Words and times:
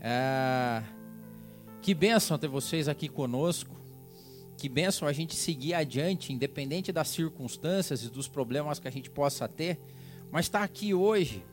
É... 0.00 0.82
Que 1.82 1.94
bênção 1.94 2.38
ter 2.38 2.48
vocês 2.48 2.88
aqui 2.88 3.08
conosco. 3.08 3.76
Que 4.56 4.68
bênção 4.68 5.06
a 5.06 5.12
gente 5.12 5.36
seguir 5.36 5.74
adiante, 5.74 6.32
independente 6.32 6.90
das 6.90 7.08
circunstâncias 7.08 8.02
e 8.02 8.08
dos 8.08 8.26
problemas 8.26 8.78
que 8.78 8.88
a 8.88 8.90
gente 8.90 9.10
possa 9.10 9.46
ter. 9.46 9.78
Mas 10.30 10.46
estar 10.46 10.60
tá 10.60 10.64
aqui 10.64 10.94
hoje 10.94 11.44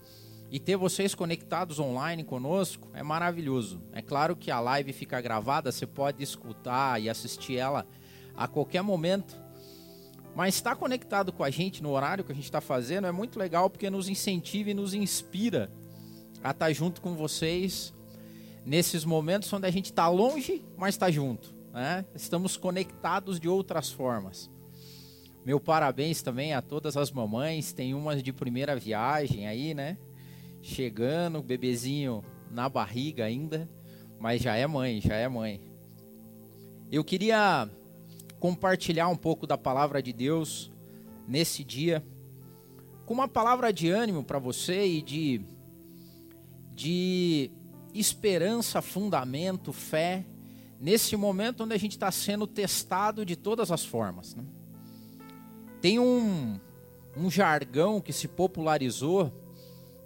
e 0.49 0.59
ter 0.59 0.77
vocês 0.77 1.13
conectados 1.13 1.79
online 1.79 2.23
conosco 2.23 2.89
é 2.93 3.03
maravilhoso. 3.03 3.81
É 3.91 4.01
claro 4.01 4.35
que 4.35 4.49
a 4.51 4.59
live 4.59 4.93
fica 4.93 5.19
gravada, 5.19 5.71
você 5.71 5.85
pode 5.85 6.23
escutar 6.23 7.01
e 7.01 7.09
assistir 7.09 7.57
ela 7.57 7.85
a 8.35 8.47
qualquer 8.47 8.81
momento. 8.81 9.35
Mas 10.35 10.55
estar 10.55 10.75
conectado 10.75 11.31
com 11.31 11.43
a 11.43 11.49
gente 11.49 11.83
no 11.83 11.91
horário 11.91 12.23
que 12.23 12.31
a 12.31 12.35
gente 12.35 12.45
está 12.45 12.61
fazendo 12.61 13.07
é 13.07 13.11
muito 13.11 13.37
legal 13.37 13.69
porque 13.69 13.89
nos 13.89 14.09
incentiva 14.09 14.71
e 14.71 14.73
nos 14.73 14.93
inspira 14.93 15.71
a 16.43 16.51
estar 16.51 16.65
tá 16.67 16.73
junto 16.73 17.01
com 17.01 17.15
vocês 17.15 17.93
nesses 18.65 19.03
momentos 19.03 19.51
onde 19.51 19.67
a 19.67 19.71
gente 19.71 19.85
está 19.85 20.07
longe, 20.07 20.63
mas 20.77 20.95
está 20.95 21.09
junto. 21.11 21.53
Né? 21.73 22.05
Estamos 22.15 22.55
conectados 22.55 23.39
de 23.39 23.47
outras 23.47 23.91
formas. 23.91 24.49
Meu 25.45 25.59
parabéns 25.59 26.21
também 26.21 26.53
a 26.53 26.61
todas 26.61 26.95
as 26.95 27.11
mamães. 27.11 27.73
Tem 27.73 27.93
umas 27.93 28.23
de 28.23 28.31
primeira 28.31 28.75
viagem 28.75 29.47
aí, 29.47 29.73
né? 29.73 29.97
Chegando, 30.61 31.41
bebezinho 31.41 32.23
na 32.49 32.69
barriga 32.69 33.25
ainda, 33.25 33.67
mas 34.19 34.41
já 34.41 34.55
é 34.55 34.65
mãe, 34.65 35.01
já 35.01 35.15
é 35.15 35.27
mãe. 35.27 35.59
Eu 36.89 37.03
queria 37.03 37.67
compartilhar 38.39 39.09
um 39.09 39.17
pouco 39.17 39.45
da 39.47 39.57
palavra 39.57 40.01
de 40.01 40.13
Deus 40.13 40.71
nesse 41.27 41.63
dia, 41.63 42.05
com 43.05 43.13
uma 43.13 43.27
palavra 43.27 43.73
de 43.73 43.89
ânimo 43.89 44.23
para 44.23 44.39
você 44.39 44.85
e 44.85 45.01
de, 45.01 45.41
de 46.73 47.51
esperança, 47.93 48.81
fundamento, 48.81 49.71
fé, 49.71 50.25
nesse 50.79 51.15
momento 51.15 51.63
onde 51.63 51.73
a 51.73 51.77
gente 51.77 51.91
está 51.93 52.11
sendo 52.11 52.45
testado 52.45 53.25
de 53.25 53.35
todas 53.35 53.71
as 53.71 53.85
formas. 53.85 54.35
Né? 54.35 54.43
Tem 55.81 55.99
um, 55.99 56.59
um 57.15 57.29
jargão 57.29 58.01
que 58.01 58.11
se 58.11 58.27
popularizou 58.27 59.31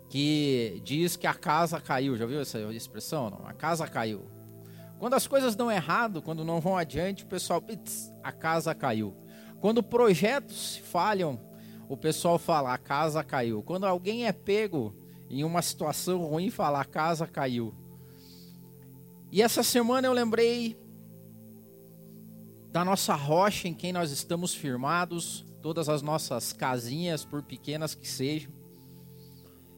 que 0.09 0.81
diz 0.83 1.15
que 1.15 1.27
a 1.27 1.33
casa 1.33 1.79
caiu. 1.81 2.15
Já 2.15 2.25
viu 2.25 2.39
essa 2.39 2.59
expressão? 2.73 3.29
Não? 3.29 3.47
A 3.47 3.53
casa 3.53 3.87
caiu. 3.87 4.25
Quando 4.99 5.13
as 5.13 5.27
coisas 5.27 5.55
dão 5.55 5.71
errado, 5.71 6.21
quando 6.21 6.43
não 6.43 6.59
vão 6.59 6.75
adiante, 6.75 7.23
o 7.23 7.27
pessoal, 7.27 7.63
a 8.23 8.31
casa 8.31 8.73
caiu. 8.73 9.15
Quando 9.59 9.83
projetos 9.83 10.77
falham, 10.77 11.39
o 11.87 11.95
pessoal 11.95 12.37
fala, 12.39 12.73
a 12.73 12.77
casa 12.77 13.23
caiu. 13.23 13.61
Quando 13.61 13.85
alguém 13.85 14.25
é 14.25 14.31
pego 14.31 14.95
em 15.29 15.43
uma 15.43 15.61
situação 15.61 16.23
ruim 16.23 16.49
falar 16.49 16.81
a 16.81 16.85
casa 16.85 17.27
caiu. 17.27 17.73
E 19.31 19.41
essa 19.41 19.61
semana 19.61 20.07
eu 20.07 20.13
lembrei 20.13 20.77
da 22.71 22.85
nossa 22.85 23.15
rocha 23.15 23.67
em 23.67 23.73
quem 23.73 23.91
nós 23.91 24.11
estamos 24.11 24.53
firmados, 24.53 25.45
todas 25.61 25.89
as 25.89 26.01
nossas 26.01 26.53
casinhas, 26.53 27.25
por 27.25 27.43
pequenas 27.43 27.95
que 27.95 28.07
sejam. 28.07 28.51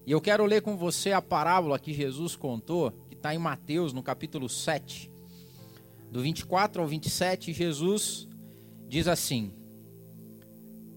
E 0.06 0.12
eu 0.12 0.20
quero 0.20 0.46
ler 0.46 0.62
com 0.62 0.76
você 0.76 1.12
a 1.12 1.22
parábola 1.22 1.80
que 1.80 1.94
Jesus 1.94 2.36
contou, 2.36 2.92
que 3.08 3.16
está 3.16 3.34
em 3.34 3.38
Mateus, 3.38 3.94
no 3.94 4.04
capítulo 4.04 4.50
7, 4.50 5.10
do 6.12 6.22
24 6.22 6.82
ao 6.82 6.88
27. 6.88 7.54
Jesus 7.54 8.28
diz 8.88 9.08
assim: 9.08 9.54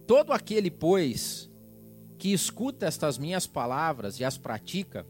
Todo 0.07 0.33
aquele, 0.33 0.71
pois, 0.71 1.51
que 2.23 2.33
escuta 2.33 2.87
estas 2.87 3.19
minhas 3.19 3.49
palavras 3.49 4.21
e 4.21 4.25
as 4.25 4.39
pratica, 4.39 5.05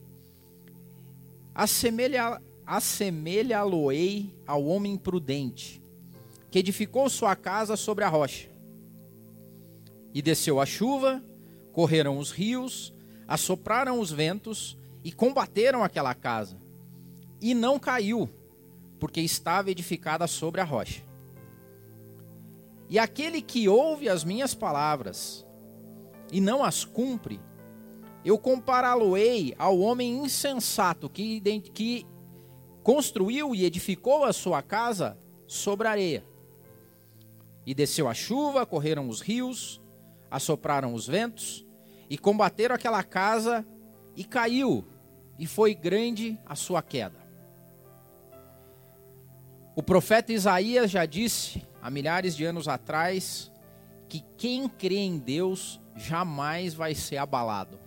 assemelha-lo-ei 2.65 4.35
ao 4.47 4.65
homem 4.65 4.97
prudente, 4.97 5.83
que 6.51 6.59
edificou 6.59 7.11
sua 7.11 7.37
casa 7.37 7.77
sobre 7.77 8.03
a 8.03 8.09
rocha. 8.09 8.49
E 10.15 10.23
desceu 10.23 10.59
a 10.59 10.65
chuva, 10.65 11.23
correram 11.71 12.17
os 12.17 12.31
rios, 12.31 12.95
assopraram 13.29 14.01
os 14.01 14.11
ventos 14.11 14.79
e 15.05 15.13
combateram 15.13 15.85
aquela 15.85 16.15
casa. 16.15 16.57
E 17.43 17.53
não 17.53 17.79
caiu, 17.79 18.27
porque 18.99 19.21
estava 19.21 19.71
edificada 19.71 20.27
sobre 20.27 20.63
a 20.63 20.65
rocha. 20.65 21.03
E 22.89 22.99
aquele 22.99 23.43
que 23.43 23.69
ouve 23.69 24.09
as 24.09 24.25
minhas 24.25 24.55
palavras 24.55 25.45
e 26.33 26.41
não 26.41 26.65
as 26.65 26.83
cumpre, 26.83 27.39
eu 28.25 28.39
compará-lo-ei 28.39 29.55
ao 29.59 29.79
homem 29.79 30.25
insensato 30.25 31.09
que, 31.11 31.41
que 31.75 32.07
construiu 32.83 33.55
e 33.55 33.65
edificou 33.65 34.25
a 34.25 34.33
sua 34.33 34.63
casa 34.63 35.19
sobre 35.47 35.87
areia. 35.87 36.25
E 37.67 37.75
desceu 37.75 38.09
a 38.09 38.15
chuva, 38.15 38.65
correram 38.65 39.09
os 39.09 39.21
rios, 39.21 39.81
assopraram 40.31 40.95
os 40.95 41.07
ventos, 41.07 41.67
e 42.09 42.17
combateram 42.17 42.75
aquela 42.75 43.03
casa, 43.03 43.65
e 44.17 44.25
caiu, 44.25 44.85
e 45.39 45.47
foi 45.47 45.75
grande 45.75 46.39
a 46.47 46.55
sua 46.55 46.83
queda. 46.83 47.21
O 49.77 49.83
profeta 49.83 50.33
Isaías 50.33 50.91
já 50.91 51.05
disse, 51.05 51.63
há 51.81 51.91
milhares 51.91 52.35
de 52.37 52.45
anos 52.45 52.69
atrás, 52.69 53.51
que 54.09 54.25
quem 54.37 54.69
crê 54.69 54.99
em 54.99 55.19
Deus 55.19 55.82
jamais 55.97 56.75
vai 56.75 56.95
ser 56.95 57.19
abalado. 57.19 57.79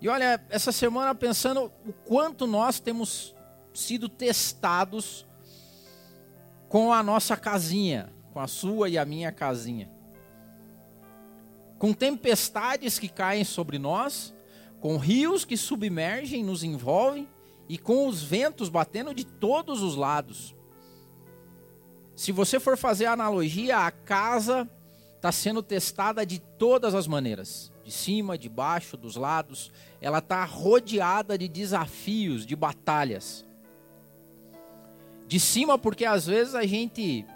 E 0.00 0.08
olha, 0.08 0.44
essa 0.50 0.72
semana 0.72 1.14
pensando 1.14 1.72
o 1.86 1.92
quanto 1.92 2.46
nós 2.46 2.78
temos 2.78 3.34
sido 3.72 4.08
testados 4.08 5.26
com 6.68 6.92
a 6.92 7.02
nossa 7.02 7.36
casinha, 7.36 8.12
com 8.32 8.40
a 8.40 8.46
sua 8.46 8.88
e 8.88 8.98
a 8.98 9.04
minha 9.04 9.32
casinha. 9.32 9.90
Com 11.78 11.92
tempestades 11.92 12.98
que 12.98 13.08
caem 13.08 13.44
sobre 13.44 13.78
nós, 13.78 14.34
com 14.80 14.96
rios 14.96 15.44
que 15.44 15.56
submergem, 15.56 16.44
nos 16.44 16.62
envolvem 16.62 17.28
e 17.68 17.78
com 17.78 18.06
os 18.06 18.22
ventos 18.22 18.68
batendo 18.68 19.14
de 19.14 19.24
todos 19.24 19.82
os 19.82 19.96
lados. 19.96 20.54
Se 22.14 22.32
você 22.32 22.58
for 22.58 22.76
fazer 22.76 23.06
a 23.06 23.12
analogia, 23.12 23.78
a 23.78 23.90
casa 23.90 24.70
está 25.26 25.32
sendo 25.32 25.60
testada 25.60 26.24
de 26.24 26.38
todas 26.38 26.94
as 26.94 27.08
maneiras 27.08 27.72
de 27.84 27.90
cima, 27.90 28.38
de 28.38 28.48
baixo, 28.48 28.96
dos 28.96 29.16
lados. 29.16 29.72
Ela 30.00 30.18
está 30.18 30.44
rodeada 30.44 31.36
de 31.36 31.48
desafios, 31.48 32.46
de 32.46 32.54
batalhas. 32.54 33.44
De 35.26 35.40
cima, 35.40 35.76
porque 35.76 36.04
às 36.04 36.26
vezes 36.26 36.54
a 36.54 36.64
gente 36.64 37.26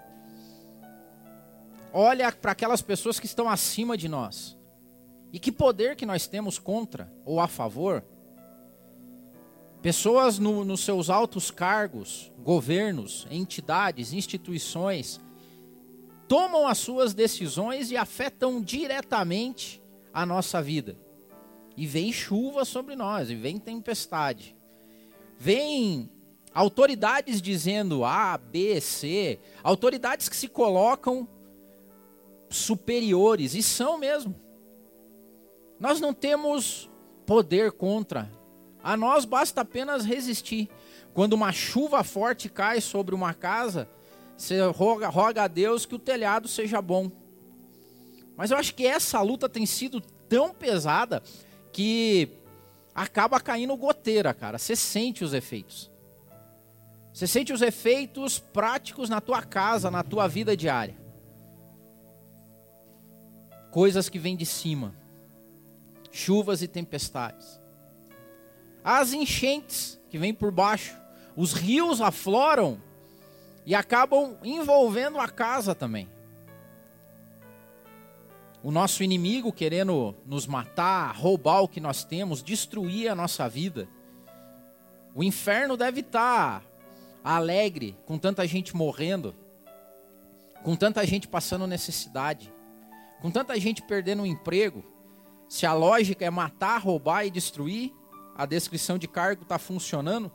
olha 1.92 2.30
para 2.30 2.52
aquelas 2.52 2.80
pessoas 2.80 3.18
que 3.18 3.26
estão 3.26 3.48
acima 3.48 3.96
de 3.96 4.08
nós. 4.08 4.56
E 5.32 5.40
que 5.40 5.50
poder 5.50 5.96
que 5.96 6.06
nós 6.06 6.28
temos 6.28 6.60
contra 6.60 7.12
ou 7.24 7.40
a 7.40 7.48
favor? 7.48 8.04
Pessoas 9.82 10.38
no, 10.38 10.64
nos 10.64 10.84
seus 10.84 11.10
altos 11.10 11.50
cargos, 11.50 12.30
governos, 12.38 13.26
entidades, 13.32 14.12
instituições, 14.12 15.20
tomam 16.30 16.68
as 16.68 16.78
suas 16.78 17.12
decisões 17.12 17.90
e 17.90 17.96
afetam 17.96 18.62
diretamente 18.62 19.82
a 20.14 20.24
nossa 20.24 20.62
vida. 20.62 20.96
E 21.76 21.88
vem 21.88 22.12
chuva 22.12 22.64
sobre 22.64 22.94
nós, 22.94 23.30
e 23.30 23.34
vem 23.34 23.58
tempestade. 23.58 24.56
Vem 25.36 26.08
autoridades 26.54 27.42
dizendo 27.42 28.04
A, 28.04 28.38
B, 28.38 28.80
C, 28.80 29.40
autoridades 29.60 30.28
que 30.28 30.36
se 30.36 30.46
colocam 30.46 31.26
superiores, 32.48 33.56
e 33.56 33.62
são 33.62 33.98
mesmo. 33.98 34.32
Nós 35.80 36.00
não 36.00 36.14
temos 36.14 36.88
poder 37.26 37.72
contra. 37.72 38.30
A 38.84 38.96
nós 38.96 39.24
basta 39.24 39.62
apenas 39.62 40.04
resistir. 40.04 40.68
Quando 41.12 41.32
uma 41.32 41.50
chuva 41.50 42.04
forte 42.04 42.48
cai 42.48 42.80
sobre 42.80 43.16
uma 43.16 43.34
casa, 43.34 43.88
você 44.40 44.58
roga, 44.68 45.08
roga 45.08 45.42
a 45.42 45.48
Deus 45.48 45.84
que 45.84 45.94
o 45.94 45.98
telhado 45.98 46.48
seja 46.48 46.80
bom. 46.80 47.10
Mas 48.34 48.50
eu 48.50 48.56
acho 48.56 48.74
que 48.74 48.86
essa 48.86 49.20
luta 49.20 49.50
tem 49.50 49.66
sido 49.66 50.00
tão 50.00 50.54
pesada 50.54 51.22
que 51.70 52.30
acaba 52.94 53.38
caindo 53.38 53.76
goteira, 53.76 54.32
cara. 54.32 54.56
Você 54.56 54.74
sente 54.74 55.22
os 55.22 55.34
efeitos. 55.34 55.90
Você 57.12 57.26
sente 57.26 57.52
os 57.52 57.60
efeitos 57.60 58.38
práticos 58.38 59.10
na 59.10 59.20
tua 59.20 59.42
casa, 59.42 59.90
na 59.90 60.02
tua 60.02 60.26
vida 60.26 60.56
diária. 60.56 60.96
Coisas 63.70 64.08
que 64.08 64.18
vêm 64.18 64.36
de 64.36 64.46
cima. 64.46 64.94
Chuvas 66.10 66.62
e 66.62 66.66
tempestades. 66.66 67.60
As 68.82 69.12
enchentes 69.12 70.00
que 70.08 70.16
vêm 70.16 70.32
por 70.32 70.50
baixo. 70.50 70.96
Os 71.36 71.52
rios 71.52 72.00
afloram 72.00 72.80
e 73.64 73.74
acabam 73.74 74.36
envolvendo 74.42 75.18
a 75.18 75.28
casa 75.28 75.74
também. 75.74 76.08
O 78.62 78.70
nosso 78.70 79.02
inimigo 79.02 79.52
querendo 79.52 80.14
nos 80.26 80.46
matar, 80.46 81.14
roubar 81.16 81.62
o 81.62 81.68
que 81.68 81.80
nós 81.80 82.04
temos, 82.04 82.42
destruir 82.42 83.08
a 83.08 83.14
nossa 83.14 83.48
vida. 83.48 83.88
O 85.14 85.24
inferno 85.24 85.76
deve 85.76 86.00
estar 86.00 86.62
alegre 87.24 87.96
com 88.04 88.18
tanta 88.18 88.46
gente 88.46 88.76
morrendo, 88.76 89.34
com 90.62 90.76
tanta 90.76 91.06
gente 91.06 91.26
passando 91.26 91.66
necessidade, 91.66 92.52
com 93.20 93.30
tanta 93.30 93.58
gente 93.58 93.82
perdendo 93.82 94.22
o 94.22 94.26
emprego. 94.26 94.84
Se 95.48 95.64
a 95.64 95.72
lógica 95.72 96.24
é 96.24 96.30
matar, 96.30 96.78
roubar 96.78 97.24
e 97.24 97.30
destruir, 97.30 97.92
a 98.36 98.46
descrição 98.46 98.98
de 98.98 99.08
cargo 99.08 99.42
está 99.42 99.58
funcionando 99.58 100.30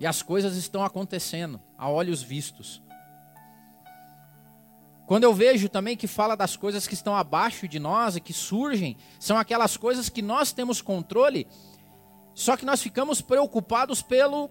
e 0.00 0.06
as 0.06 0.22
coisas 0.22 0.56
estão 0.56 0.84
acontecendo 0.84 1.60
a 1.78 1.88
olhos 1.88 2.22
vistos. 2.22 2.82
Quando 5.06 5.24
eu 5.24 5.34
vejo 5.34 5.68
também 5.68 5.96
que 5.96 6.06
fala 6.06 6.34
das 6.34 6.56
coisas 6.56 6.86
que 6.86 6.94
estão 6.94 7.14
abaixo 7.14 7.68
de 7.68 7.78
nós 7.78 8.16
e 8.16 8.20
que 8.20 8.32
surgem, 8.32 8.96
são 9.20 9.36
aquelas 9.36 9.76
coisas 9.76 10.08
que 10.08 10.22
nós 10.22 10.52
temos 10.52 10.80
controle, 10.80 11.46
só 12.34 12.56
que 12.56 12.64
nós 12.64 12.82
ficamos 12.82 13.20
preocupados 13.20 14.00
pelo 14.00 14.50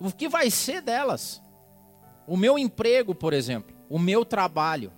o 0.00 0.10
que 0.10 0.28
vai 0.28 0.50
ser 0.50 0.82
delas. 0.82 1.40
O 2.26 2.36
meu 2.36 2.58
emprego, 2.58 3.14
por 3.14 3.32
exemplo, 3.32 3.74
o 3.88 3.98
meu 3.98 4.24
trabalho, 4.24 4.92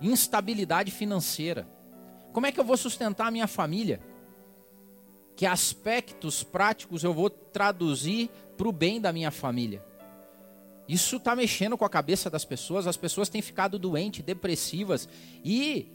instabilidade 0.00 0.90
financeira. 0.90 1.68
Como 2.32 2.46
é 2.46 2.52
que 2.52 2.60
eu 2.60 2.64
vou 2.64 2.76
sustentar 2.76 3.26
a 3.26 3.30
minha 3.30 3.46
família? 3.46 4.00
Que 5.36 5.44
aspectos 5.44 6.42
práticos 6.42 7.04
eu 7.04 7.12
vou 7.12 7.28
traduzir 7.28 8.30
para 8.56 8.66
o 8.66 8.72
bem 8.72 8.98
da 8.98 9.12
minha 9.12 9.30
família? 9.30 9.84
Isso 10.88 11.16
está 11.16 11.36
mexendo 11.36 11.76
com 11.76 11.84
a 11.84 11.90
cabeça 11.90 12.30
das 12.30 12.44
pessoas, 12.44 12.86
as 12.86 12.96
pessoas 12.96 13.28
têm 13.28 13.42
ficado 13.42 13.78
doentes, 13.78 14.24
depressivas, 14.24 15.08
e 15.44 15.92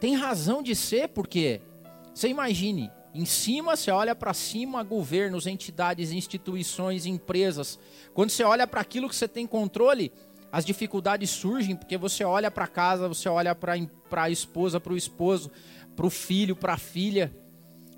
tem 0.00 0.14
razão 0.16 0.62
de 0.62 0.74
ser, 0.74 1.08
porque 1.08 1.60
você 2.14 2.28
imagine, 2.28 2.90
em 3.12 3.26
cima 3.26 3.76
você 3.76 3.90
olha 3.90 4.14
para 4.14 4.32
cima, 4.32 4.82
governos, 4.82 5.46
entidades, 5.46 6.10
instituições, 6.10 7.06
empresas. 7.06 7.78
Quando 8.14 8.30
você 8.30 8.44
olha 8.44 8.66
para 8.66 8.80
aquilo 8.80 9.08
que 9.08 9.16
você 9.16 9.28
tem 9.28 9.46
controle, 9.46 10.10
as 10.50 10.64
dificuldades 10.64 11.28
surgem, 11.30 11.76
porque 11.76 11.98
você 11.98 12.24
olha 12.24 12.50
para 12.50 12.66
casa, 12.66 13.08
você 13.08 13.28
olha 13.28 13.54
para 13.54 13.74
a 14.22 14.30
esposa, 14.30 14.80
para 14.80 14.92
o 14.92 14.96
esposo, 14.96 15.50
para 15.96 16.06
o 16.06 16.10
filho, 16.10 16.54
para 16.54 16.74
a 16.74 16.78
filha, 16.78 17.34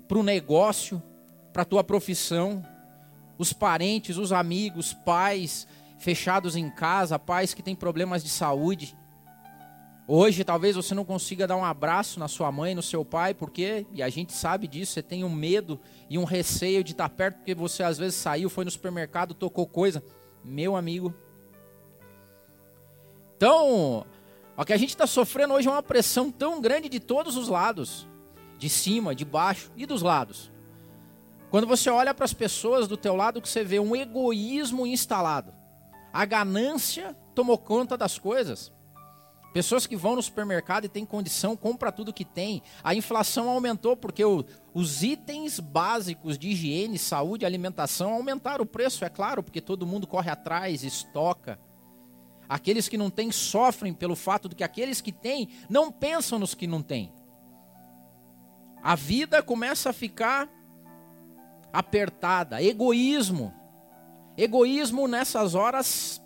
para 0.07 0.17
o 0.17 0.23
negócio, 0.23 1.01
para 1.51 1.63
a 1.63 1.65
tua 1.65 1.83
profissão, 1.83 2.65
os 3.37 3.53
parentes, 3.53 4.17
os 4.17 4.31
amigos, 4.31 4.93
pais, 4.93 5.67
fechados 5.99 6.55
em 6.55 6.69
casa, 6.69 7.19
pais 7.19 7.53
que 7.53 7.61
têm 7.61 7.75
problemas 7.75 8.23
de 8.23 8.29
saúde. 8.29 8.95
Hoje 10.07 10.43
talvez 10.43 10.75
você 10.75 10.95
não 10.95 11.03
consiga 11.03 11.45
dar 11.45 11.57
um 11.57 11.65
abraço 11.65 12.19
na 12.19 12.29
sua 12.29 12.49
mãe, 12.51 12.73
no 12.73 12.81
seu 12.81 13.03
pai, 13.03 13.33
porque, 13.33 13.85
e 13.91 14.01
a 14.01 14.07
gente 14.07 14.31
sabe 14.31 14.65
disso, 14.65 14.93
você 14.93 15.03
tem 15.03 15.23
um 15.23 15.29
medo 15.29 15.79
e 16.09 16.17
um 16.17 16.23
receio 16.23 16.83
de 16.83 16.93
estar 16.93 17.09
perto, 17.09 17.37
porque 17.37 17.53
você 17.53 17.83
às 17.83 17.97
vezes 17.97 18.15
saiu, 18.15 18.49
foi 18.49 18.63
no 18.63 18.71
supermercado, 18.71 19.33
tocou 19.33 19.67
coisa. 19.67 20.01
Meu 20.45 20.77
amigo. 20.77 21.13
Então, 23.35 24.05
o 24.55 24.63
que 24.63 24.71
a 24.71 24.77
gente 24.77 24.89
está 24.89 25.05
sofrendo 25.05 25.53
hoje 25.53 25.67
é 25.67 25.71
uma 25.71 25.83
pressão 25.83 26.31
tão 26.31 26.61
grande 26.61 26.87
de 26.87 27.01
todos 27.01 27.35
os 27.35 27.49
lados. 27.49 28.07
De 28.57 28.69
cima, 28.69 29.13
de 29.13 29.23
baixo 29.23 29.71
e 29.75 29.85
dos 29.85 30.01
lados. 30.01 30.51
Quando 31.49 31.67
você 31.67 31.89
olha 31.89 32.13
para 32.13 32.25
as 32.25 32.33
pessoas 32.33 32.87
do 32.87 32.97
teu 32.97 33.15
lado, 33.15 33.41
que 33.41 33.47
você 33.47 33.63
vê 33.63 33.79
um 33.79 33.95
egoísmo 33.95 34.85
instalado. 34.85 35.53
A 36.11 36.25
ganância 36.25 37.15
tomou 37.33 37.57
conta 37.57 37.97
das 37.97 38.19
coisas. 38.19 38.71
Pessoas 39.53 39.87
que 39.87 39.95
vão 39.95 40.15
no 40.15 40.21
supermercado 40.21 40.85
e 40.85 40.89
têm 40.89 41.05
condição, 41.05 41.55
compra 41.55 41.91
tudo 41.91 42.13
que 42.13 42.25
tem. 42.25 42.61
A 42.83 42.93
inflação 42.93 43.49
aumentou 43.49 43.95
porque 43.95 44.23
o, 44.23 44.45
os 44.73 45.01
itens 45.03 45.59
básicos 45.59 46.37
de 46.37 46.49
higiene, 46.49 46.99
saúde, 46.99 47.45
alimentação 47.45 48.13
aumentaram 48.13 48.63
o 48.63 48.67
preço, 48.67 49.05
é 49.05 49.09
claro, 49.09 49.41
porque 49.41 49.61
todo 49.61 49.87
mundo 49.87 50.05
corre 50.05 50.29
atrás, 50.29 50.83
estoca. 50.83 51.59
Aqueles 52.47 52.87
que 52.87 52.97
não 52.97 53.09
têm 53.09 53.31
sofrem 53.31 53.93
pelo 53.93 54.15
fato 54.15 54.47
de 54.47 54.55
que 54.55 54.63
aqueles 54.63 55.01
que 55.01 55.11
têm 55.11 55.49
não 55.69 55.91
pensam 55.91 56.37
nos 56.37 56.53
que 56.53 56.67
não 56.67 56.81
têm. 56.81 57.11
A 58.87 58.95
vida 58.95 59.43
começa 59.43 59.89
a 59.89 59.93
ficar 59.93 60.47
apertada, 61.73 62.63
egoísmo. 62.63 63.53
Egoísmo 64.37 65.09
nessas 65.09 65.55
horas, 65.55 66.23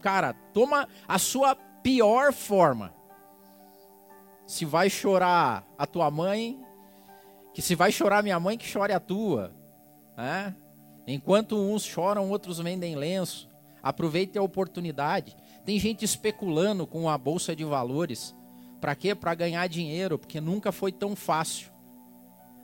cara, 0.00 0.32
toma 0.32 0.88
a 1.06 1.18
sua 1.18 1.54
pior 1.54 2.32
forma. 2.32 2.94
Se 4.46 4.64
vai 4.64 4.88
chorar 4.88 5.62
a 5.76 5.86
tua 5.86 6.10
mãe, 6.10 6.58
que 7.52 7.60
se 7.60 7.74
vai 7.74 7.92
chorar 7.92 8.22
minha 8.22 8.40
mãe, 8.40 8.56
que 8.56 8.66
chore 8.66 8.94
a 8.94 8.98
tua. 8.98 9.52
Né? 10.16 10.56
Enquanto 11.06 11.54
uns 11.54 11.82
choram, 11.82 12.30
outros 12.30 12.60
vendem 12.60 12.96
lenço. 12.96 13.46
Aproveite 13.82 14.38
a 14.38 14.42
oportunidade. 14.42 15.36
Tem 15.66 15.78
gente 15.78 16.02
especulando 16.02 16.86
com 16.86 17.10
a 17.10 17.18
bolsa 17.18 17.54
de 17.54 17.62
valores. 17.62 18.34
Para 18.80 18.94
quê? 18.94 19.14
Para 19.14 19.34
ganhar 19.34 19.68
dinheiro, 19.68 20.18
porque 20.18 20.40
nunca 20.40 20.72
foi 20.72 20.92
tão 20.92 21.14
fácil. 21.14 21.69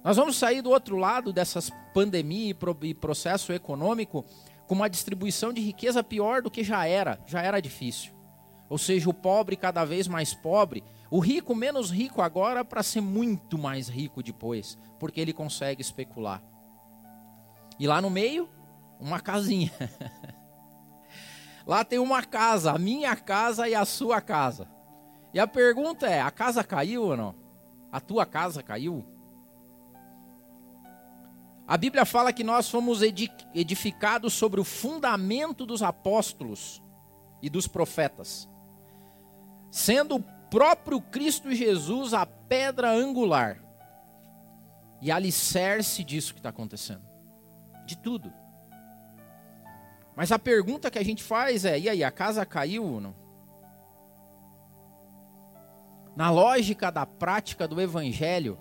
Nós 0.07 0.17
vamos 0.17 0.37
sair 0.37 0.63
do 0.63 0.71
outro 0.71 0.97
lado 0.97 1.33
dessas 1.33 1.69
pandemia 1.93 2.57
e 2.83 2.95
processo 2.95 3.53
econômico 3.53 4.25
com 4.69 4.77
uma 4.77 4.89
distribuição 4.89 5.53
de 5.53 5.61
riqueza 5.61 6.01
pior 6.01 6.41
do 6.41 6.49
que 6.49 6.63
já 6.63 6.87
era, 6.87 7.19
já 7.27 7.43
era 7.43 7.61
difícil. 7.61 8.13
Ou 8.71 8.79
seja, 8.79 9.11
o 9.11 9.13
pobre 9.13 9.57
cada 9.57 9.85
vez 9.85 10.07
mais 10.07 10.33
pobre, 10.33 10.85
o 11.11 11.19
rico 11.19 11.57
menos 11.57 11.91
rico 11.91 12.23
agora 12.23 12.65
para 12.65 12.85
ser 12.85 13.01
muito 13.01 13.59
mais 13.59 13.89
rico 13.89 14.23
depois, 14.23 14.79
porque 15.01 15.21
ele 15.21 15.33
consegue 15.33 15.83
especular. 15.83 16.41
E 17.77 17.89
lá 17.89 18.01
no 18.01 18.09
meio, 18.09 18.49
uma 19.01 19.19
casinha. 19.19 19.73
lá 21.67 21.85
tem 21.85 21.99
uma 21.99 22.23
casa, 22.23 22.71
a 22.71 22.79
minha 22.79 23.17
casa 23.17 23.69
e 23.69 23.75
a 23.75 23.85
sua 23.85 24.21
casa. 24.21 24.69
E 25.35 25.41
a 25.41 25.49
pergunta 25.49 26.07
é: 26.07 26.21
a 26.21 26.31
casa 26.31 26.63
caiu 26.63 27.03
ou 27.03 27.17
não? 27.17 27.35
A 27.91 27.99
tua 27.99 28.25
casa 28.25 28.63
caiu? 28.63 29.16
A 31.67 31.77
Bíblia 31.77 32.05
fala 32.05 32.33
que 32.33 32.45
nós 32.45 32.71
fomos 32.71 33.01
edificados 33.03 34.35
sobre 34.35 34.61
o 34.61 34.65
fundamento 34.65 35.67
dos 35.67 35.83
apóstolos 35.83 36.81
e 37.43 37.51
dos 37.51 37.67
profetas, 37.67 38.49
sendo 39.71 40.17
o 40.17 40.23
próprio 40.49 41.01
Cristo 41.01 41.53
Jesus 41.53 42.15
a 42.15 42.25
pedra 42.25 42.91
angular 42.91 43.61
e 45.03 45.11
alicerce 45.11 46.05
disso 46.05 46.33
que 46.33 46.39
está 46.39 46.51
acontecendo, 46.51 47.03
de 47.85 47.99
tudo. 47.99 48.33
Mas 50.15 50.31
a 50.31 50.39
pergunta 50.39 50.91
que 50.91 50.99
a 50.99 51.05
gente 51.05 51.23
faz 51.23 51.65
é: 51.65 51.79
e 51.79 51.89
aí, 51.89 52.05
a 52.05 52.13
casa 52.13 52.47
caiu 52.47 52.85
ou 52.85 53.01
não? 53.01 53.15
Na 56.15 56.31
lógica 56.31 56.91
da 56.91 57.05
prática 57.05 57.69
do 57.69 57.81
evangelho, 57.81 58.57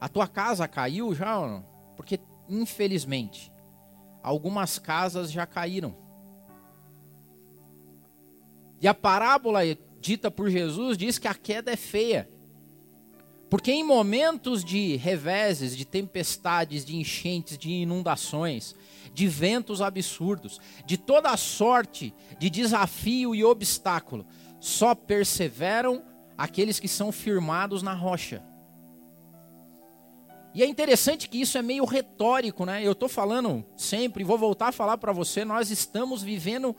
a 0.00 0.08
tua 0.08 0.26
casa 0.26 0.66
caiu 0.66 1.14
já 1.14 1.38
ou 1.38 1.48
não? 1.48 1.66
Porque 1.96 2.18
infelizmente, 2.48 3.52
algumas 4.22 4.78
casas 4.78 5.30
já 5.30 5.46
caíram. 5.46 5.96
E 8.80 8.88
a 8.88 8.94
parábola 8.94 9.60
dita 10.00 10.30
por 10.30 10.50
Jesus 10.50 10.98
diz 10.98 11.18
que 11.18 11.28
a 11.28 11.34
queda 11.34 11.72
é 11.72 11.76
feia. 11.76 12.28
Porque 13.48 13.70
em 13.70 13.84
momentos 13.84 14.64
de 14.64 14.96
reveses, 14.96 15.76
de 15.76 15.84
tempestades, 15.84 16.84
de 16.84 16.96
enchentes, 16.96 17.56
de 17.56 17.70
inundações, 17.70 18.74
de 19.12 19.28
ventos 19.28 19.80
absurdos, 19.80 20.60
de 20.84 20.98
toda 20.98 21.36
sorte 21.36 22.12
de 22.38 22.50
desafio 22.50 23.34
e 23.34 23.44
obstáculo, 23.44 24.26
só 24.58 24.94
perseveram 24.94 26.02
aqueles 26.36 26.80
que 26.80 26.88
são 26.88 27.12
firmados 27.12 27.82
na 27.82 27.94
rocha. 27.94 28.42
E 30.54 30.62
é 30.62 30.66
interessante 30.66 31.28
que 31.28 31.40
isso 31.40 31.58
é 31.58 31.62
meio 31.62 31.84
retórico, 31.84 32.64
né? 32.64 32.80
Eu 32.86 32.92
estou 32.92 33.08
falando 33.08 33.64
sempre, 33.76 34.22
vou 34.22 34.38
voltar 34.38 34.68
a 34.68 34.72
falar 34.72 34.96
para 34.98 35.12
você, 35.12 35.44
nós 35.44 35.68
estamos 35.68 36.22
vivendo 36.22 36.76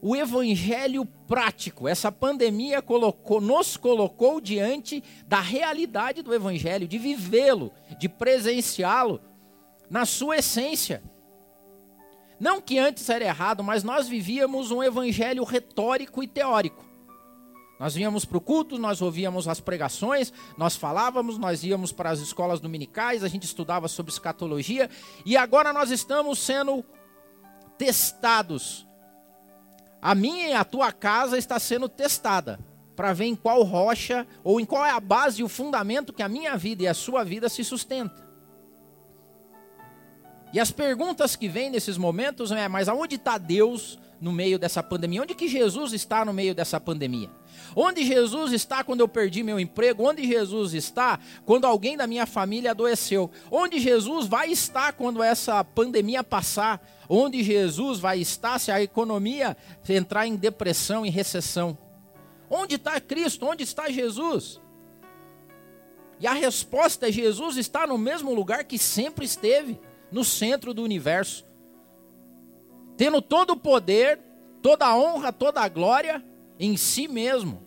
o 0.00 0.16
evangelho 0.16 1.04
prático. 1.04 1.86
Essa 1.86 2.10
pandemia 2.10 2.80
colocou, 2.80 3.38
nos 3.38 3.76
colocou 3.76 4.40
diante 4.40 5.04
da 5.26 5.40
realidade 5.40 6.22
do 6.22 6.32
evangelho, 6.32 6.88
de 6.88 6.96
vivê-lo, 6.96 7.70
de 7.98 8.08
presenciá-lo 8.08 9.20
na 9.90 10.06
sua 10.06 10.38
essência. 10.38 11.02
Não 12.40 12.62
que 12.62 12.78
antes 12.78 13.10
era 13.10 13.24
errado, 13.24 13.62
mas 13.62 13.82
nós 13.82 14.08
vivíamos 14.08 14.70
um 14.70 14.82
evangelho 14.82 15.44
retórico 15.44 16.22
e 16.22 16.26
teórico. 16.26 16.87
Nós 17.78 17.96
íamos 17.96 18.24
para 18.24 18.38
o 18.38 18.40
culto, 18.40 18.76
nós 18.76 19.00
ouvíamos 19.00 19.46
as 19.46 19.60
pregações, 19.60 20.32
nós 20.56 20.74
falávamos, 20.74 21.38
nós 21.38 21.62
íamos 21.62 21.92
para 21.92 22.10
as 22.10 22.18
escolas 22.18 22.58
dominicais, 22.58 23.22
a 23.22 23.28
gente 23.28 23.44
estudava 23.44 23.86
sobre 23.86 24.10
escatologia, 24.10 24.90
e 25.24 25.36
agora 25.36 25.72
nós 25.72 25.90
estamos 25.90 26.40
sendo 26.40 26.84
testados. 27.76 28.86
A 30.02 30.14
minha 30.14 30.48
e 30.48 30.52
a 30.54 30.64
tua 30.64 30.90
casa 30.90 31.38
está 31.38 31.58
sendo 31.58 31.88
testada 31.88 32.58
para 32.96 33.12
ver 33.12 33.26
em 33.26 33.36
qual 33.36 33.62
rocha 33.62 34.26
ou 34.42 34.60
em 34.60 34.64
qual 34.64 34.84
é 34.84 34.90
a 34.90 34.98
base 34.98 35.40
e 35.40 35.44
o 35.44 35.48
fundamento 35.48 36.12
que 36.12 36.22
a 36.22 36.28
minha 36.28 36.56
vida 36.56 36.82
e 36.82 36.88
a 36.88 36.94
sua 36.94 37.24
vida 37.24 37.48
se 37.48 37.62
sustenta. 37.62 38.26
E 40.52 40.58
as 40.58 40.72
perguntas 40.72 41.36
que 41.36 41.48
vêm 41.48 41.70
nesses 41.70 41.96
momentos 41.96 42.50
é: 42.50 42.66
mas 42.66 42.88
aonde 42.88 43.14
está 43.14 43.38
Deus 43.38 43.98
no 44.20 44.32
meio 44.32 44.58
dessa 44.58 44.82
pandemia? 44.82 45.22
Onde 45.22 45.34
que 45.34 45.48
Jesus 45.48 45.92
está 45.92 46.24
no 46.24 46.32
meio 46.32 46.54
dessa 46.54 46.80
pandemia? 46.80 47.30
Onde 47.74 48.04
Jesus 48.04 48.52
está 48.52 48.82
quando 48.82 49.00
eu 49.00 49.08
perdi 49.08 49.42
meu 49.42 49.58
emprego? 49.58 50.08
Onde 50.08 50.26
Jesus 50.26 50.74
está 50.74 51.18
quando 51.44 51.66
alguém 51.66 51.96
da 51.96 52.06
minha 52.06 52.26
família 52.26 52.70
adoeceu? 52.70 53.30
Onde 53.50 53.78
Jesus 53.78 54.26
vai 54.26 54.50
estar 54.50 54.92
quando 54.92 55.22
essa 55.22 55.62
pandemia 55.62 56.24
passar? 56.24 56.80
Onde 57.08 57.42
Jesus 57.42 57.98
vai 57.98 58.20
estar 58.20 58.58
se 58.58 58.70
a 58.70 58.82
economia 58.82 59.56
entrar 59.88 60.26
em 60.26 60.36
depressão 60.36 61.06
e 61.06 61.10
recessão? 61.10 61.76
Onde 62.50 62.76
está 62.76 63.00
Cristo? 63.00 63.46
Onde 63.46 63.62
está 63.62 63.90
Jesus? 63.90 64.60
E 66.20 66.26
a 66.26 66.32
resposta 66.32 67.08
é: 67.08 67.12
Jesus 67.12 67.56
está 67.56 67.86
no 67.86 67.98
mesmo 67.98 68.34
lugar 68.34 68.64
que 68.64 68.78
sempre 68.78 69.24
esteve, 69.24 69.80
no 70.10 70.24
centro 70.24 70.74
do 70.74 70.82
universo, 70.82 71.44
tendo 72.98 73.22
todo 73.22 73.52
o 73.52 73.56
poder, 73.56 74.18
toda 74.60 74.84
a 74.84 74.94
honra, 74.94 75.32
toda 75.32 75.60
a 75.60 75.68
glória 75.68 76.22
em 76.58 76.76
si 76.76 77.06
mesmo. 77.06 77.62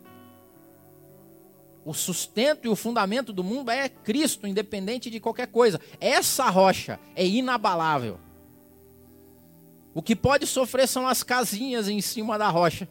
O 1.86 1.94
sustento 1.94 2.66
e 2.66 2.70
o 2.70 2.76
fundamento 2.76 3.32
do 3.32 3.44
mundo 3.44 3.72
é 3.72 3.88
Cristo, 3.88 4.46
independente 4.46 5.10
de 5.10 5.22
qualquer 5.22 5.48
coisa. 5.48 5.80
Essa 6.02 6.50
rocha 6.50 7.00
é 7.16 7.26
inabalável. 7.26 8.20
O 9.94 10.02
que 10.02 10.16
pode 10.18 10.46
sofrer 10.46 10.88
são 10.88 11.08
as 11.08 11.24
casinhas 11.24 11.88
em 11.88 12.02
cima 12.02 12.38
da 12.38 12.50
rocha. 12.50 12.88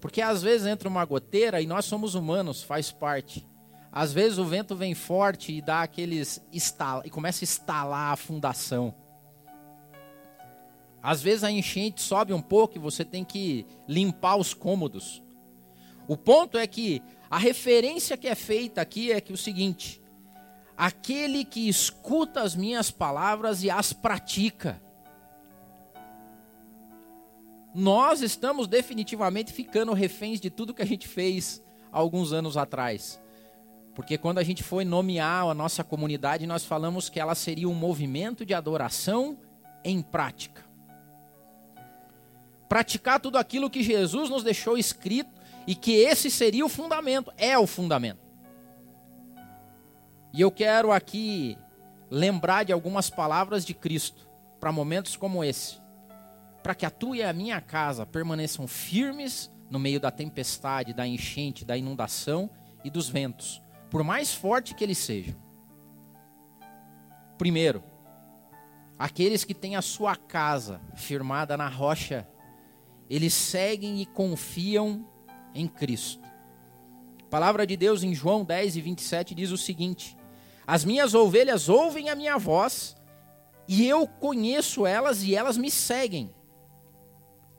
Porque 0.00 0.22
às 0.22 0.42
vezes 0.42 0.66
entra 0.66 0.88
uma 0.88 1.04
goteira 1.04 1.60
e 1.60 1.66
nós 1.66 1.84
somos 1.84 2.14
humanos, 2.14 2.62
faz 2.62 2.90
parte. 2.90 3.46
Às 3.92 4.14
vezes 4.14 4.38
o 4.38 4.44
vento 4.46 4.74
vem 4.74 4.94
forte 4.94 5.52
e 5.52 5.60
dá 5.60 5.82
aqueles 5.82 6.42
estala, 6.52 7.02
e 7.04 7.10
começa 7.10 7.42
a 7.42 7.46
estalar 7.46 8.12
a 8.12 8.16
fundação. 8.16 8.94
Às 11.02 11.22
vezes 11.22 11.44
a 11.44 11.50
enchente 11.50 12.02
sobe 12.02 12.32
um 12.32 12.42
pouco 12.42 12.76
e 12.76 12.80
você 12.80 13.04
tem 13.04 13.24
que 13.24 13.64
limpar 13.86 14.36
os 14.36 14.52
cômodos. 14.52 15.22
O 16.08 16.16
ponto 16.16 16.58
é 16.58 16.66
que 16.66 17.02
a 17.30 17.38
referência 17.38 18.16
que 18.16 18.26
é 18.26 18.34
feita 18.34 18.80
aqui 18.80 19.12
é 19.12 19.20
que 19.20 19.32
o 19.32 19.36
seguinte: 19.36 20.02
aquele 20.76 21.44
que 21.44 21.68
escuta 21.68 22.40
as 22.40 22.56
minhas 22.56 22.90
palavras 22.90 23.62
e 23.62 23.70
as 23.70 23.92
pratica. 23.92 24.82
Nós 27.74 28.22
estamos 28.22 28.66
definitivamente 28.66 29.52
ficando 29.52 29.92
reféns 29.92 30.40
de 30.40 30.50
tudo 30.50 30.74
que 30.74 30.82
a 30.82 30.86
gente 30.86 31.06
fez 31.06 31.62
alguns 31.92 32.32
anos 32.32 32.56
atrás. 32.56 33.20
Porque 33.94 34.16
quando 34.16 34.38
a 34.38 34.42
gente 34.42 34.62
foi 34.62 34.84
nomear 34.84 35.46
a 35.46 35.54
nossa 35.54 35.84
comunidade, 35.84 36.46
nós 36.46 36.64
falamos 36.64 37.08
que 37.08 37.20
ela 37.20 37.34
seria 37.34 37.68
um 37.68 37.74
movimento 37.74 38.44
de 38.44 38.54
adoração 38.54 39.38
em 39.84 40.00
prática 40.00 40.67
praticar 42.68 43.18
tudo 43.18 43.38
aquilo 43.38 43.70
que 43.70 43.82
Jesus 43.82 44.28
nos 44.28 44.42
deixou 44.42 44.76
escrito 44.76 45.30
e 45.66 45.74
que 45.74 45.92
esse 45.92 46.30
seria 46.30 46.64
o 46.64 46.68
fundamento, 46.68 47.32
é 47.36 47.58
o 47.58 47.66
fundamento. 47.66 48.20
E 50.32 50.40
eu 50.40 50.50
quero 50.50 50.92
aqui 50.92 51.56
lembrar 52.10 52.64
de 52.64 52.72
algumas 52.72 53.08
palavras 53.10 53.64
de 53.64 53.74
Cristo 53.74 54.28
para 54.60 54.72
momentos 54.72 55.16
como 55.16 55.42
esse, 55.42 55.78
para 56.62 56.74
que 56.74 56.84
a 56.84 56.90
tua 56.90 57.16
e 57.16 57.22
a 57.22 57.32
minha 57.32 57.60
casa 57.60 58.04
permaneçam 58.04 58.66
firmes 58.66 59.50
no 59.70 59.78
meio 59.78 60.00
da 60.00 60.10
tempestade, 60.10 60.92
da 60.92 61.06
enchente, 61.06 61.64
da 61.64 61.76
inundação 61.76 62.50
e 62.84 62.90
dos 62.90 63.08
ventos, 63.08 63.62
por 63.90 64.02
mais 64.02 64.34
forte 64.34 64.74
que 64.74 64.84
eles 64.84 64.98
sejam. 64.98 65.36
Primeiro, 67.36 67.84
aqueles 68.98 69.44
que 69.44 69.54
têm 69.54 69.76
a 69.76 69.82
sua 69.82 70.16
casa 70.16 70.80
firmada 70.94 71.56
na 71.56 71.68
rocha 71.68 72.26
eles 73.08 73.32
seguem 73.32 74.00
e 74.00 74.06
confiam 74.06 75.06
em 75.54 75.66
Cristo. 75.66 76.26
A 77.22 77.30
palavra 77.30 77.66
de 77.66 77.76
Deus 77.76 78.02
em 78.02 78.14
João 78.14 78.44
10 78.44 78.76
e 78.76 78.80
27 78.80 79.34
diz 79.34 79.50
o 79.50 79.58
seguinte: 79.58 80.16
As 80.66 80.84
minhas 80.84 81.14
ovelhas 81.14 81.68
ouvem 81.68 82.10
a 82.10 82.14
minha 82.14 82.38
voz, 82.38 82.96
e 83.66 83.86
eu 83.86 84.06
conheço 84.06 84.86
elas 84.86 85.22
e 85.22 85.34
elas 85.34 85.56
me 85.56 85.70
seguem. 85.70 86.34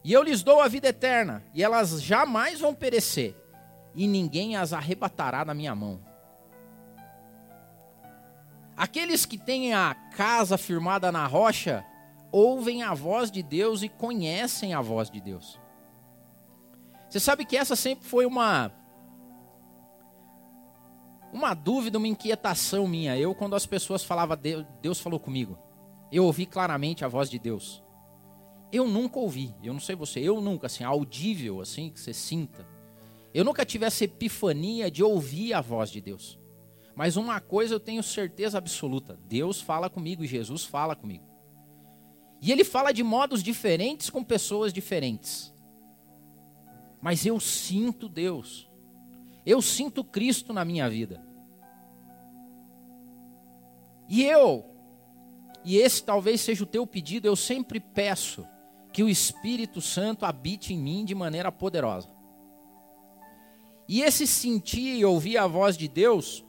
E 0.03 0.13
eu 0.13 0.23
lhes 0.23 0.41
dou 0.41 0.61
a 0.61 0.67
vida 0.67 0.87
eterna, 0.87 1.43
e 1.53 1.63
elas 1.63 2.01
jamais 2.01 2.59
vão 2.59 2.73
perecer, 2.73 3.35
e 3.93 4.07
ninguém 4.07 4.55
as 4.55 4.73
arrebatará 4.73 5.43
da 5.43 5.53
minha 5.53 5.75
mão. 5.75 5.99
Aqueles 8.75 9.25
que 9.25 9.37
têm 9.37 9.73
a 9.73 9.93
casa 10.15 10.57
firmada 10.57 11.11
na 11.11 11.27
rocha, 11.27 11.83
ouvem 12.31 12.83
a 12.83 12.93
voz 12.93 13.31
de 13.31 13.41
Deus 13.41 13.81
e 13.83 13.89
conhecem 13.89 14.73
a 14.73 14.81
voz 14.81 15.09
de 15.09 15.19
Deus. 15.19 15.59
Você 17.09 17.19
sabe 17.19 17.45
que 17.45 17.57
essa 17.57 17.75
sempre 17.75 18.07
foi 18.07 18.25
uma 18.25 18.71
uma 21.31 21.53
dúvida, 21.53 21.97
uma 21.97 22.07
inquietação 22.07 22.87
minha. 22.87 23.17
Eu 23.17 23.35
quando 23.35 23.55
as 23.55 23.65
pessoas 23.65 24.03
falavam 24.03 24.37
Deus 24.81 24.99
falou 24.99 25.19
comigo, 25.19 25.57
eu 26.11 26.25
ouvi 26.25 26.45
claramente 26.45 27.03
a 27.03 27.07
voz 27.07 27.29
de 27.29 27.39
Deus. 27.39 27.83
Eu 28.71 28.87
nunca 28.87 29.17
ouvi, 29.17 29.55
eu 29.63 29.73
não 29.73 29.79
sei 29.79 29.95
você, 29.95 30.19
eu 30.19 30.39
nunca 30.39 30.67
assim 30.67 30.83
audível 30.83 31.61
assim 31.61 31.89
que 31.89 31.99
você 31.99 32.13
sinta. 32.13 32.67
Eu 33.33 33.43
nunca 33.43 33.65
tive 33.65 33.85
essa 33.85 34.03
epifania 34.03 34.89
de 34.89 35.03
ouvir 35.03 35.53
a 35.53 35.61
voz 35.61 35.91
de 35.91 36.01
Deus. 36.01 36.39
Mas 36.95 37.15
uma 37.15 37.39
coisa 37.39 37.73
eu 37.73 37.79
tenho 37.79 38.03
certeza 38.03 38.57
absoluta: 38.57 39.17
Deus 39.27 39.61
fala 39.61 39.89
comigo 39.89 40.23
e 40.23 40.27
Jesus 40.27 40.65
fala 40.65 40.95
comigo. 40.95 41.28
E 42.41 42.51
ele 42.51 42.63
fala 42.63 42.93
de 42.93 43.03
modos 43.03 43.43
diferentes 43.43 44.09
com 44.09 44.23
pessoas 44.23 44.71
diferentes. 44.71 45.53
Mas 47.01 47.25
eu 47.25 47.39
sinto 47.39 48.07
Deus. 48.07 48.69
Eu 49.45 49.61
sinto 49.61 50.03
Cristo 50.03 50.53
na 50.53 50.63
minha 50.63 50.89
vida. 50.89 51.25
E 54.07 54.23
eu, 54.23 54.65
e 55.63 55.77
esse 55.77 56.03
talvez 56.03 56.41
seja 56.41 56.63
o 56.63 56.67
teu 56.67 56.87
pedido, 56.87 57.27
eu 57.27 57.35
sempre 57.35 57.79
peço 57.79 58.47
que 58.91 59.03
o 59.03 59.09
Espírito 59.09 59.81
Santo 59.81 60.25
habite 60.25 60.73
em 60.73 60.79
mim 60.79 61.05
de 61.05 61.13
maneira 61.13 61.51
poderosa. 61.51 62.09
E 63.87 64.01
esse 64.01 64.25
sentir 64.25 64.95
e 64.95 65.05
ouvir 65.05 65.37
a 65.37 65.45
voz 65.45 65.77
de 65.77 65.87
Deus, 65.87 66.43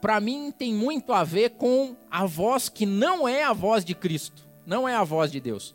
para 0.00 0.18
mim 0.20 0.50
tem 0.50 0.74
muito 0.74 1.12
a 1.12 1.22
ver 1.22 1.50
com 1.50 1.96
a 2.10 2.26
voz 2.26 2.68
que 2.68 2.84
não 2.84 3.28
é 3.28 3.44
a 3.44 3.52
voz 3.52 3.84
de 3.84 3.94
Cristo 3.94 4.47
não 4.68 4.86
é 4.86 4.94
a 4.94 5.02
voz 5.02 5.32
de 5.32 5.40
Deus. 5.40 5.74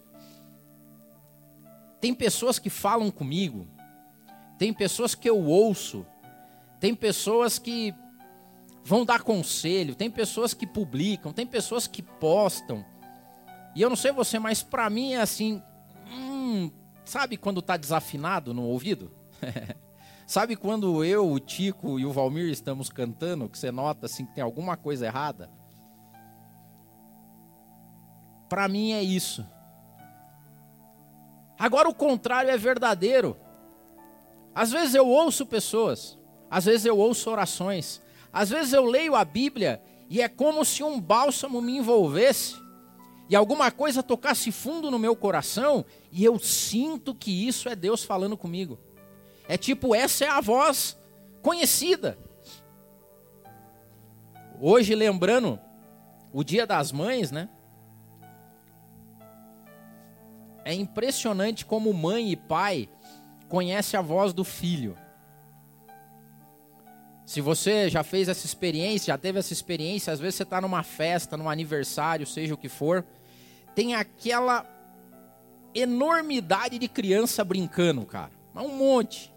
Tem 1.99 2.13
pessoas 2.13 2.59
que 2.59 2.69
falam 2.69 3.09
comigo, 3.09 3.67
tem 4.59 4.71
pessoas 4.71 5.15
que 5.15 5.27
eu 5.27 5.43
ouço, 5.43 6.05
tem 6.79 6.93
pessoas 6.93 7.57
que 7.57 7.91
vão 8.83 9.03
dar 9.03 9.23
conselho, 9.23 9.95
tem 9.95 10.11
pessoas 10.11 10.53
que 10.53 10.67
publicam, 10.67 11.33
tem 11.33 11.47
pessoas 11.47 11.87
que 11.87 12.03
postam. 12.03 12.85
E 13.75 13.81
eu 13.81 13.89
não 13.89 13.95
sei 13.95 14.11
você, 14.11 14.37
mas 14.37 14.61
para 14.61 14.87
mim 14.91 15.13
é 15.13 15.21
assim, 15.21 15.59
hum, 16.11 16.69
sabe 17.03 17.35
quando 17.35 17.61
está 17.61 17.75
desafinado 17.75 18.53
no 18.53 18.61
ouvido? 18.61 19.11
sabe 20.27 20.55
quando 20.55 21.03
eu, 21.03 21.31
o 21.31 21.39
Tico 21.39 21.99
e 21.99 22.05
o 22.05 22.11
Valmir 22.11 22.51
estamos 22.51 22.91
cantando, 22.91 23.49
que 23.49 23.57
você 23.57 23.71
nota 23.71 24.05
assim 24.05 24.23
que 24.23 24.35
tem 24.35 24.43
alguma 24.43 24.77
coisa 24.77 25.07
errada? 25.07 25.49
Para 28.53 28.67
mim 28.67 28.91
é 28.91 29.01
isso. 29.01 29.43
Agora 31.57 31.89
o 31.89 31.95
contrário 31.95 32.51
é 32.51 32.55
verdadeiro. 32.55 33.35
Às 34.53 34.71
vezes 34.71 34.93
eu 34.93 35.07
ouço 35.07 35.43
pessoas, 35.43 36.19
às 36.51 36.65
vezes 36.65 36.85
eu 36.85 36.95
ouço 36.95 37.31
orações, 37.31 37.99
às 38.31 38.51
vezes 38.51 38.71
eu 38.71 38.85
leio 38.85 39.15
a 39.15 39.25
Bíblia 39.25 39.81
e 40.07 40.21
é 40.21 40.29
como 40.29 40.63
se 40.63 40.83
um 40.83 41.01
bálsamo 41.01 41.59
me 41.63 41.77
envolvesse 41.77 42.55
e 43.27 43.35
alguma 43.35 43.71
coisa 43.71 44.03
tocasse 44.03 44.51
fundo 44.51 44.91
no 44.91 44.99
meu 44.99 45.15
coração 45.15 45.83
e 46.11 46.23
eu 46.23 46.37
sinto 46.37 47.15
que 47.15 47.47
isso 47.47 47.67
é 47.67 47.75
Deus 47.75 48.03
falando 48.03 48.37
comigo. 48.37 48.77
É 49.47 49.57
tipo, 49.57 49.95
essa 49.95 50.25
é 50.25 50.29
a 50.29 50.39
voz 50.39 50.95
conhecida. 51.41 52.19
Hoje, 54.61 54.93
lembrando 54.93 55.59
o 56.31 56.43
Dia 56.43 56.67
das 56.67 56.91
Mães, 56.91 57.31
né? 57.31 57.49
É 60.65 60.73
impressionante 60.73 61.65
como 61.65 61.93
mãe 61.93 62.31
e 62.31 62.35
pai 62.35 62.89
conhecem 63.49 63.97
a 63.97 64.01
voz 64.01 64.33
do 64.33 64.43
filho. 64.43 64.97
Se 67.25 67.39
você 67.41 67.89
já 67.89 68.03
fez 68.03 68.27
essa 68.27 68.45
experiência, 68.45 69.13
já 69.13 69.17
teve 69.17 69.39
essa 69.39 69.53
experiência, 69.53 70.11
às 70.11 70.19
vezes 70.19 70.35
você 70.35 70.43
está 70.43 70.59
numa 70.59 70.83
festa, 70.83 71.37
num 71.37 71.49
aniversário, 71.49 72.27
seja 72.27 72.53
o 72.53 72.57
que 72.57 72.69
for, 72.69 73.05
tem 73.73 73.95
aquela 73.95 74.65
enormidade 75.73 76.77
de 76.77 76.87
criança 76.87 77.43
brincando, 77.43 78.05
cara. 78.05 78.31
Um 78.55 78.69
monte. 78.69 79.33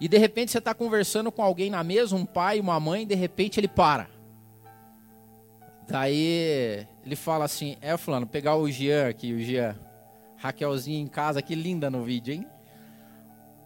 E 0.00 0.08
de 0.08 0.16
repente 0.16 0.52
você 0.52 0.58
está 0.58 0.72
conversando 0.72 1.32
com 1.32 1.42
alguém 1.42 1.70
na 1.70 1.82
mesa, 1.82 2.14
um 2.14 2.24
pai, 2.24 2.60
uma 2.60 2.78
mãe, 2.78 3.02
e 3.02 3.06
de 3.06 3.14
repente 3.14 3.58
ele 3.58 3.68
para. 3.68 4.08
Daí 5.88 6.86
ele 7.04 7.16
fala 7.16 7.44
assim: 7.44 7.76
É, 7.80 7.96
Fulano, 7.96 8.26
pegar 8.26 8.56
o 8.56 8.70
Jean 8.70 9.08
aqui, 9.08 9.32
o 9.32 9.40
Jean. 9.40 9.76
Raquelzinha 10.40 10.98
em 10.98 11.06
casa, 11.06 11.42
que 11.42 11.54
linda 11.54 11.90
no 11.90 12.02
vídeo, 12.02 12.34
hein? 12.34 12.46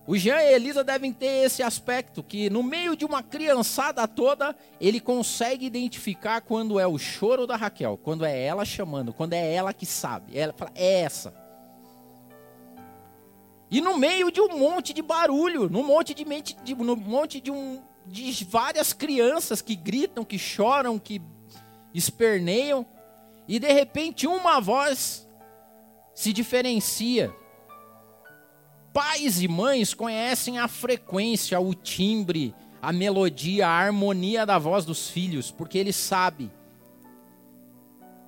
O 0.06 0.18
Jean 0.18 0.34
e 0.34 0.48
a 0.48 0.52
Elisa 0.52 0.84
devem 0.84 1.12
ter 1.12 1.46
esse 1.46 1.62
aspecto, 1.62 2.22
que 2.22 2.50
no 2.50 2.62
meio 2.62 2.94
de 2.94 3.06
uma 3.06 3.22
criançada 3.22 4.06
toda, 4.06 4.54
ele 4.78 5.00
consegue 5.00 5.64
identificar 5.64 6.42
quando 6.42 6.78
é 6.78 6.86
o 6.86 6.98
choro 6.98 7.46
da 7.46 7.56
Raquel, 7.56 7.98
quando 8.02 8.24
é 8.24 8.38
ela 8.38 8.66
chamando, 8.66 9.14
quando 9.14 9.32
é 9.32 9.54
ela 9.54 9.72
que 9.72 9.86
sabe. 9.86 10.36
Ela 10.36 10.52
fala, 10.52 10.72
é 10.74 11.00
essa. 11.00 11.32
E 13.70 13.80
no 13.80 13.96
meio 13.96 14.30
de 14.30 14.42
um 14.42 14.58
monte 14.58 14.92
de 14.92 15.00
barulho, 15.00 15.70
no 15.70 15.82
monte 15.82 16.12
de, 16.12 16.24
de, 16.62 16.74
no 16.74 16.96
monte 16.96 17.40
de, 17.40 17.50
um, 17.50 17.80
de 18.06 18.44
várias 18.44 18.92
crianças 18.92 19.62
que 19.62 19.74
gritam, 19.74 20.22
que 20.22 20.38
choram, 20.38 20.98
que 20.98 21.22
esperneiam, 21.94 22.84
e 23.48 23.58
de 23.58 23.72
repente 23.72 24.26
uma 24.26 24.60
voz 24.60 25.23
se 26.14 26.32
diferencia. 26.32 27.34
Pais 28.92 29.42
e 29.42 29.48
mães 29.48 29.92
conhecem 29.92 30.58
a 30.58 30.68
frequência, 30.68 31.58
o 31.58 31.74
timbre, 31.74 32.54
a 32.80 32.92
melodia, 32.92 33.66
a 33.66 33.70
harmonia 33.70 34.46
da 34.46 34.58
voz 34.58 34.84
dos 34.84 35.10
filhos, 35.10 35.50
porque 35.50 35.76
ele 35.76 35.92
sabe. 35.92 36.50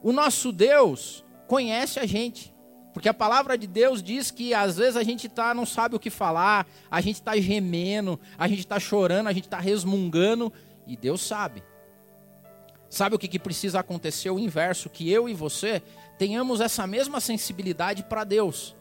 O 0.03 0.13
nosso 0.13 0.51
Deus 0.51 1.25
conhece 1.47 2.01
a 2.01 2.07
gente. 2.07 2.55
Porque 2.93 3.11
a 3.11 3.15
palavra 3.15 3.59
de 3.59 3.67
Deus 3.67 4.03
diz 4.03 4.31
que 4.31 4.55
às 4.55 4.79
vezes 4.79 4.97
a 4.97 5.03
gente 5.03 5.29
tá, 5.29 5.53
não 5.53 5.67
sabe 5.67 5.95
o 5.95 6.01
que 6.01 6.09
falar, 6.09 6.67
a 6.91 6.99
gente 7.03 7.17
está 7.17 7.37
gemendo, 7.39 8.19
a 8.39 8.49
gente 8.49 8.61
está 8.61 8.81
chorando, 8.81 9.27
a 9.27 9.35
gente 9.35 9.45
está 9.45 9.61
resmungando, 9.61 10.51
e 10.87 10.97
Deus 10.97 11.21
sabe. 11.21 11.63
Sabe 12.97 13.15
o 13.15 13.19
que, 13.19 13.29
que 13.29 13.39
precisa 13.39 13.81
acontecer? 13.81 14.31
O 14.31 14.39
inverso, 14.39 14.89
que 14.89 15.11
eu 15.11 15.29
e 15.29 15.35
você 15.35 15.83
tenhamos 16.17 16.63
essa 16.63 16.87
mesma 16.87 17.21
sensibilidade 17.21 18.03
para 18.03 18.25
Deus. 18.25 18.75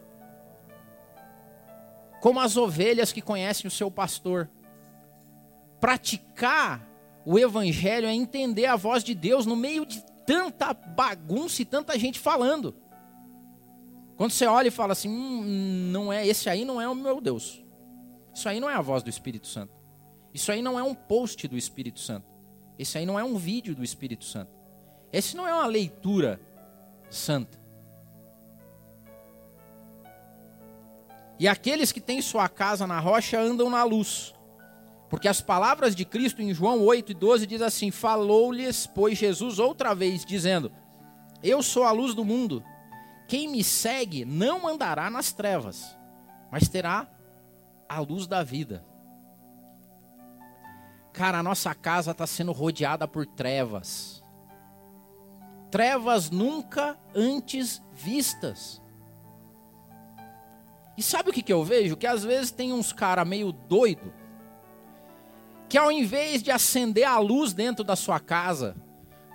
Como 2.21 2.39
as 2.39 2.55
ovelhas 2.55 3.11
que 3.11 3.21
conhecem 3.21 3.67
o 3.67 3.71
seu 3.71 3.91
pastor. 3.91 4.49
Praticar 5.81 6.89
o 7.25 7.37
evangelho 7.37 8.07
é 8.07 8.13
entender 8.13 8.67
a 8.67 8.77
voz 8.77 9.03
de 9.03 9.13
Deus 9.13 9.45
no 9.45 9.53
meio 9.53 9.85
de 9.85 10.01
tanta 10.25 10.73
bagunça 10.73 11.61
e 11.61 11.65
tanta 11.65 11.99
gente 11.99 12.17
falando. 12.17 12.73
Quando 14.15 14.31
você 14.31 14.45
olha 14.45 14.69
e 14.69 14.71
fala 14.71 14.93
assim, 14.93 15.09
hum, 15.09 15.89
não 15.91 16.13
é 16.13 16.25
esse 16.25 16.49
aí 16.49 16.63
não 16.63 16.79
é 16.79 16.87
o 16.87 16.95
meu 16.95 17.19
Deus. 17.19 17.61
Isso 18.33 18.47
aí 18.47 18.61
não 18.61 18.69
é 18.69 18.75
a 18.75 18.81
voz 18.81 19.03
do 19.03 19.09
Espírito 19.09 19.47
Santo. 19.47 19.73
Isso 20.33 20.53
aí 20.53 20.61
não 20.61 20.79
é 20.79 20.83
um 20.83 20.95
post 20.95 21.45
do 21.49 21.57
Espírito 21.57 21.99
Santo. 21.99 22.34
Esse 22.77 22.97
aí 22.97 23.05
não 23.05 23.19
é 23.19 23.23
um 23.23 23.37
vídeo 23.37 23.75
do 23.75 23.83
Espírito 23.83 24.25
Santo. 24.25 24.51
Esse 25.11 25.35
não 25.35 25.47
é 25.47 25.53
uma 25.53 25.65
leitura 25.65 26.39
santa. 27.09 27.57
E 31.39 31.47
aqueles 31.47 31.91
que 31.91 31.99
têm 31.99 32.21
sua 32.21 32.47
casa 32.47 32.87
na 32.87 32.99
rocha 32.99 33.39
andam 33.39 33.69
na 33.69 33.83
luz. 33.83 34.33
Porque 35.09 35.27
as 35.27 35.41
palavras 35.41 35.95
de 35.95 36.03
Cristo 36.03 36.41
em 36.41 36.53
João 36.53 36.81
8 36.83 37.11
e 37.11 37.15
12 37.15 37.45
diz 37.45 37.61
assim: 37.61 37.91
Falou-lhes, 37.91 38.87
pois 38.87 39.17
Jesus 39.17 39.59
outra 39.59 39.93
vez, 39.93 40.25
dizendo: 40.25 40.71
Eu 41.43 41.61
sou 41.61 41.83
a 41.83 41.91
luz 41.91 42.13
do 42.13 42.25
mundo. 42.25 42.63
Quem 43.27 43.47
me 43.47 43.63
segue 43.63 44.23
não 44.23 44.67
andará 44.67 45.09
nas 45.09 45.31
trevas, 45.33 45.95
mas 46.51 46.69
terá 46.69 47.07
a 47.87 47.99
luz 47.99 48.27
da 48.27 48.43
vida. 48.43 48.83
Cara, 51.15 51.39
a 51.39 51.43
nossa 51.43 51.73
casa 51.73 52.11
está 52.11 52.27
sendo 52.27 52.51
rodeada 52.51 53.07
por 53.07 53.25
trevas. 53.25 54.21
Trevas 55.71 56.29
nunca 56.29 56.99
antes 57.15 57.81
vistas. 57.93 58.81
E 60.97 61.01
sabe 61.01 61.29
o 61.29 61.33
que, 61.33 61.41
que 61.41 61.53
eu 61.53 61.63
vejo? 61.63 61.95
Que 61.95 62.05
às 62.05 62.25
vezes 62.25 62.51
tem 62.51 62.73
uns 62.73 62.91
caras 62.91 63.25
meio 63.25 63.53
doido 63.53 64.13
que 65.69 65.77
ao 65.77 65.91
invés 65.91 66.43
de 66.43 66.51
acender 66.51 67.05
a 67.05 67.17
luz 67.17 67.51
dentro 67.51 67.83
da 67.83 67.95
sua 67.95 68.19
casa, 68.19 68.75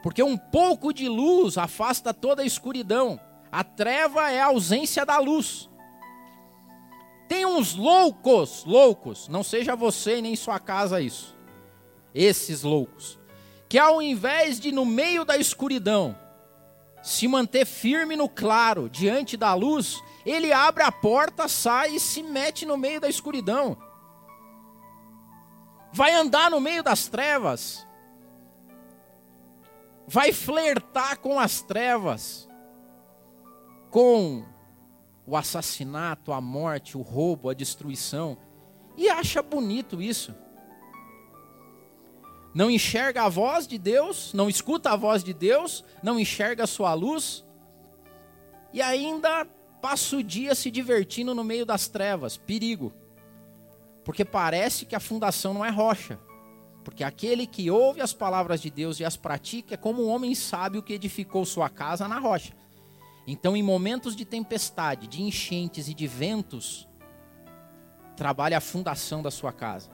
porque 0.00 0.22
um 0.22 0.36
pouco 0.36 0.92
de 0.92 1.08
luz 1.08 1.58
afasta 1.58 2.14
toda 2.14 2.42
a 2.42 2.46
escuridão, 2.46 3.18
a 3.50 3.64
treva 3.64 4.30
é 4.30 4.40
a 4.40 4.46
ausência 4.46 5.04
da 5.04 5.18
luz. 5.18 5.68
Tem 7.26 7.44
uns 7.44 7.74
loucos, 7.74 8.64
loucos, 8.64 9.28
não 9.28 9.42
seja 9.42 9.74
você 9.74 10.20
nem 10.22 10.36
sua 10.36 10.60
casa 10.60 11.00
isso 11.00 11.39
esses 12.14 12.62
loucos, 12.62 13.18
que 13.68 13.78
ao 13.78 14.02
invés 14.02 14.58
de 14.58 14.72
no 14.72 14.84
meio 14.84 15.24
da 15.24 15.36
escuridão 15.36 16.16
se 17.02 17.26
manter 17.26 17.64
firme 17.64 18.14
no 18.16 18.28
claro, 18.28 18.88
diante 18.88 19.36
da 19.36 19.54
luz, 19.54 20.02
ele 20.24 20.52
abre 20.52 20.82
a 20.82 20.92
porta, 20.92 21.48
sai 21.48 21.94
e 21.94 22.00
se 22.00 22.22
mete 22.22 22.66
no 22.66 22.76
meio 22.76 23.00
da 23.00 23.08
escuridão. 23.08 23.76
Vai 25.92 26.12
andar 26.12 26.50
no 26.50 26.60
meio 26.60 26.82
das 26.82 27.08
trevas. 27.08 27.86
Vai 30.06 30.32
flertar 30.32 31.18
com 31.18 31.40
as 31.40 31.62
trevas. 31.62 32.48
Com 33.90 34.44
o 35.26 35.36
assassinato, 35.36 36.32
a 36.32 36.40
morte, 36.40 36.98
o 36.98 37.02
roubo, 37.02 37.48
a 37.48 37.54
destruição. 37.54 38.36
E 38.96 39.08
acha 39.08 39.42
bonito 39.42 40.02
isso 40.02 40.34
não 42.54 42.70
enxerga 42.70 43.22
a 43.22 43.28
voz 43.28 43.66
de 43.66 43.78
Deus, 43.78 44.32
não 44.34 44.48
escuta 44.48 44.90
a 44.90 44.96
voz 44.96 45.22
de 45.22 45.32
Deus, 45.32 45.84
não 46.02 46.18
enxerga 46.18 46.64
a 46.64 46.66
sua 46.66 46.92
luz, 46.94 47.44
e 48.72 48.80
ainda 48.80 49.46
passa 49.80 50.16
o 50.16 50.22
dia 50.22 50.54
se 50.54 50.70
divertindo 50.70 51.34
no 51.34 51.42
meio 51.42 51.64
das 51.64 51.88
trevas. 51.88 52.36
Perigo. 52.36 52.92
Porque 54.04 54.24
parece 54.24 54.86
que 54.86 54.94
a 54.94 55.00
fundação 55.00 55.54
não 55.54 55.64
é 55.64 55.70
rocha. 55.70 56.18
Porque 56.84 57.04
aquele 57.04 57.46
que 57.46 57.70
ouve 57.70 58.00
as 58.00 58.12
palavras 58.12 58.60
de 58.60 58.70
Deus 58.70 59.00
e 59.00 59.04
as 59.04 59.16
pratica 59.16 59.74
é 59.74 59.76
como 59.76 60.04
um 60.04 60.08
homem 60.08 60.34
sábio 60.34 60.82
que 60.82 60.92
edificou 60.92 61.44
sua 61.44 61.68
casa 61.68 62.08
na 62.08 62.18
rocha. 62.18 62.54
Então, 63.26 63.56
em 63.56 63.62
momentos 63.62 64.16
de 64.16 64.24
tempestade, 64.24 65.06
de 65.06 65.22
enchentes 65.22 65.88
e 65.88 65.94
de 65.94 66.06
ventos, 66.06 66.88
trabalhe 68.16 68.54
a 68.54 68.60
fundação 68.60 69.22
da 69.22 69.30
sua 69.30 69.52
casa. 69.52 69.90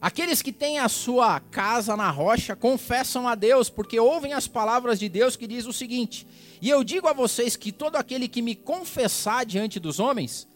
Aqueles 0.00 0.40
que 0.40 0.52
têm 0.52 0.78
a 0.78 0.88
sua 0.88 1.40
casa 1.40 1.96
na 1.96 2.08
rocha 2.08 2.54
confessam 2.54 3.26
a 3.26 3.34
Deus, 3.34 3.68
porque 3.68 3.98
ouvem 3.98 4.32
as 4.32 4.46
palavras 4.46 4.98
de 4.98 5.08
Deus 5.08 5.34
que 5.34 5.46
diz 5.46 5.66
o 5.66 5.72
seguinte: 5.72 6.24
E 6.62 6.70
eu 6.70 6.84
digo 6.84 7.08
a 7.08 7.12
vocês 7.12 7.56
que 7.56 7.72
todo 7.72 7.96
aquele 7.96 8.28
que 8.28 8.40
me 8.40 8.54
confessar 8.54 9.44
diante 9.44 9.80
dos 9.80 9.98
homens, 9.98 10.46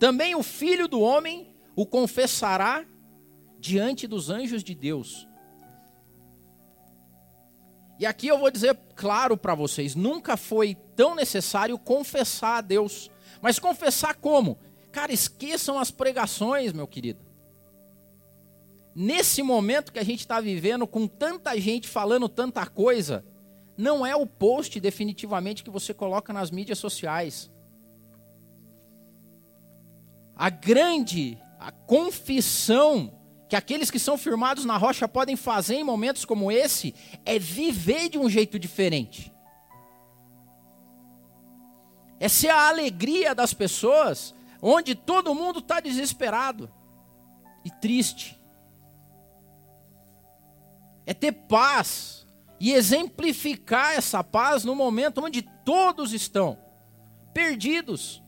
também 0.00 0.34
o 0.34 0.42
filho 0.42 0.88
do 0.88 1.00
homem 1.00 1.48
o 1.76 1.86
confessará 1.86 2.84
diante 3.60 4.08
dos 4.08 4.30
anjos 4.30 4.64
de 4.64 4.74
Deus. 4.74 5.28
E 8.00 8.06
aqui 8.06 8.26
eu 8.26 8.38
vou 8.38 8.50
dizer 8.50 8.76
claro 8.96 9.36
para 9.36 9.54
vocês: 9.54 9.94
nunca 9.94 10.36
foi 10.36 10.74
tão 10.96 11.14
necessário 11.14 11.78
confessar 11.78 12.58
a 12.58 12.62
Deus. 12.62 13.08
Mas 13.40 13.60
confessar 13.60 14.16
como? 14.16 14.58
Cara, 14.90 15.12
esqueçam 15.12 15.78
as 15.78 15.92
pregações, 15.92 16.72
meu 16.72 16.88
querido 16.88 17.27
nesse 19.00 19.44
momento 19.44 19.92
que 19.92 19.98
a 20.00 20.04
gente 20.04 20.20
está 20.20 20.40
vivendo, 20.40 20.84
com 20.84 21.06
tanta 21.06 21.56
gente 21.60 21.86
falando 21.86 22.28
tanta 22.28 22.66
coisa, 22.66 23.24
não 23.76 24.04
é 24.04 24.16
o 24.16 24.26
post 24.26 24.80
definitivamente 24.80 25.62
que 25.62 25.70
você 25.70 25.94
coloca 25.94 26.32
nas 26.32 26.50
mídias 26.50 26.80
sociais. 26.80 27.48
A 30.34 30.50
grande 30.50 31.38
a 31.60 31.70
confissão 31.70 33.14
que 33.48 33.54
aqueles 33.54 33.88
que 33.88 34.00
são 34.00 34.18
firmados 34.18 34.64
na 34.64 34.76
rocha 34.76 35.06
podem 35.06 35.36
fazer 35.36 35.76
em 35.76 35.84
momentos 35.84 36.24
como 36.24 36.50
esse 36.50 36.92
é 37.24 37.38
viver 37.38 38.08
de 38.08 38.18
um 38.18 38.28
jeito 38.28 38.58
diferente. 38.58 39.32
É 42.18 42.28
ser 42.28 42.48
a 42.48 42.68
alegria 42.68 43.32
das 43.32 43.54
pessoas, 43.54 44.34
onde 44.60 44.96
todo 44.96 45.34
mundo 45.36 45.60
está 45.60 45.78
desesperado 45.78 46.68
e 47.64 47.70
triste 47.70 48.37
é 51.08 51.14
ter 51.14 51.32
paz 51.32 52.26
e 52.60 52.70
exemplificar 52.70 53.94
essa 53.94 54.22
paz 54.22 54.62
no 54.62 54.74
momento 54.74 55.24
onde 55.24 55.40
todos 55.40 56.12
estão 56.12 56.58
perdidos. 57.32 58.22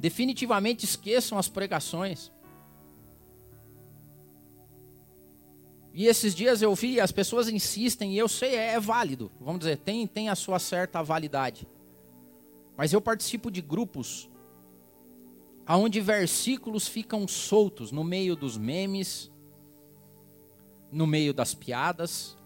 Definitivamente 0.00 0.84
esqueçam 0.84 1.38
as 1.38 1.48
pregações. 1.48 2.32
E 5.94 6.06
esses 6.06 6.34
dias 6.34 6.60
eu 6.60 6.74
vi, 6.74 6.98
as 6.98 7.12
pessoas 7.12 7.48
insistem, 7.48 8.14
e 8.14 8.18
eu 8.18 8.28
sei, 8.28 8.56
é, 8.56 8.72
é 8.72 8.80
válido, 8.80 9.30
vamos 9.38 9.60
dizer, 9.60 9.76
tem, 9.76 10.08
tem 10.08 10.28
a 10.28 10.34
sua 10.34 10.58
certa 10.58 11.00
validade. 11.04 11.68
Mas 12.76 12.92
eu 12.92 13.00
participo 13.00 13.48
de 13.48 13.60
grupos 13.60 14.28
aonde 15.72 16.02
versículos 16.02 16.86
ficam 16.86 17.26
soltos 17.26 17.90
no 17.90 18.04
meio 18.04 18.36
dos 18.36 18.58
memes, 18.58 19.32
no 20.92 21.06
meio 21.06 21.32
das 21.32 21.54
piadas, 21.54 22.36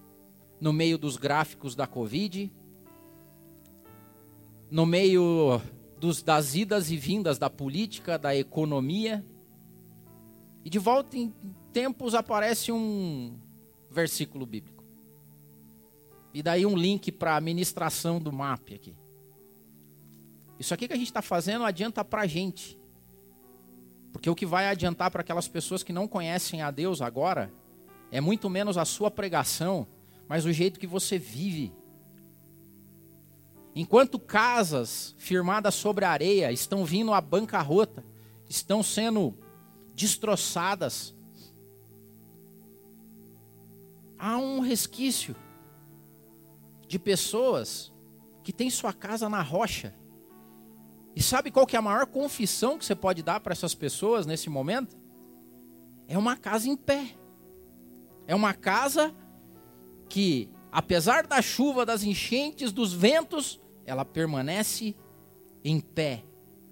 no 0.60 0.72
meio 0.72 0.96
dos 0.96 1.16
gráficos 1.16 1.74
da 1.74 1.88
Covid, 1.88 2.52
no 4.70 4.86
meio 4.86 5.60
dos, 5.98 6.22
das 6.22 6.54
idas 6.54 6.88
e 6.92 6.96
vindas 6.96 7.36
da 7.36 7.50
política, 7.50 8.16
da 8.16 8.32
economia. 8.36 9.26
E 10.64 10.70
de 10.70 10.78
volta 10.78 11.18
em 11.18 11.34
tempos 11.72 12.14
aparece 12.14 12.70
um 12.70 13.36
versículo 13.90 14.46
bíblico. 14.46 14.84
E 16.32 16.44
daí 16.44 16.64
um 16.64 16.76
link 16.76 17.10
para 17.10 17.34
a 17.34 17.40
ministração 17.40 18.20
do 18.20 18.30
MAP 18.30 18.74
aqui. 18.74 18.94
Isso 20.60 20.72
aqui 20.72 20.86
que 20.86 20.94
a 20.94 20.96
gente 20.96 21.08
está 21.08 21.22
fazendo 21.22 21.64
adianta 21.64 22.04
para 22.04 22.22
a 22.22 22.26
gente. 22.28 22.75
Porque 24.16 24.30
o 24.30 24.34
que 24.34 24.46
vai 24.46 24.66
adiantar 24.66 25.10
para 25.10 25.20
aquelas 25.20 25.46
pessoas 25.46 25.82
que 25.82 25.92
não 25.92 26.08
conhecem 26.08 26.62
a 26.62 26.70
Deus 26.70 27.02
agora 27.02 27.52
é 28.10 28.18
muito 28.18 28.48
menos 28.48 28.78
a 28.78 28.84
sua 28.86 29.10
pregação, 29.10 29.86
mas 30.26 30.46
o 30.46 30.52
jeito 30.54 30.80
que 30.80 30.86
você 30.86 31.18
vive. 31.18 31.70
Enquanto 33.74 34.18
casas 34.18 35.14
firmadas 35.18 35.74
sobre 35.74 36.06
a 36.06 36.10
areia 36.10 36.50
estão 36.50 36.82
vindo 36.82 37.12
à 37.12 37.20
bancarrota, 37.20 38.02
estão 38.48 38.82
sendo 38.82 39.36
destroçadas, 39.94 41.14
há 44.18 44.38
um 44.38 44.60
resquício 44.60 45.36
de 46.88 46.98
pessoas 46.98 47.92
que 48.42 48.50
têm 48.50 48.70
sua 48.70 48.94
casa 48.94 49.28
na 49.28 49.42
rocha 49.42 49.94
e 51.16 51.22
sabe 51.22 51.50
qual 51.50 51.66
que 51.66 51.74
é 51.74 51.78
a 51.78 51.82
maior 51.82 52.04
confissão 52.04 52.76
que 52.76 52.84
você 52.84 52.94
pode 52.94 53.22
dar 53.22 53.40
para 53.40 53.52
essas 53.52 53.74
pessoas 53.74 54.26
nesse 54.26 54.50
momento? 54.50 54.94
É 56.06 56.18
uma 56.18 56.36
casa 56.36 56.68
em 56.68 56.76
pé. 56.76 57.16
É 58.26 58.34
uma 58.34 58.52
casa 58.52 59.14
que, 60.10 60.50
apesar 60.70 61.26
da 61.26 61.40
chuva, 61.40 61.86
das 61.86 62.02
enchentes, 62.02 62.70
dos 62.70 62.92
ventos, 62.92 63.58
ela 63.86 64.04
permanece 64.04 64.94
em 65.64 65.80
pé 65.80 66.22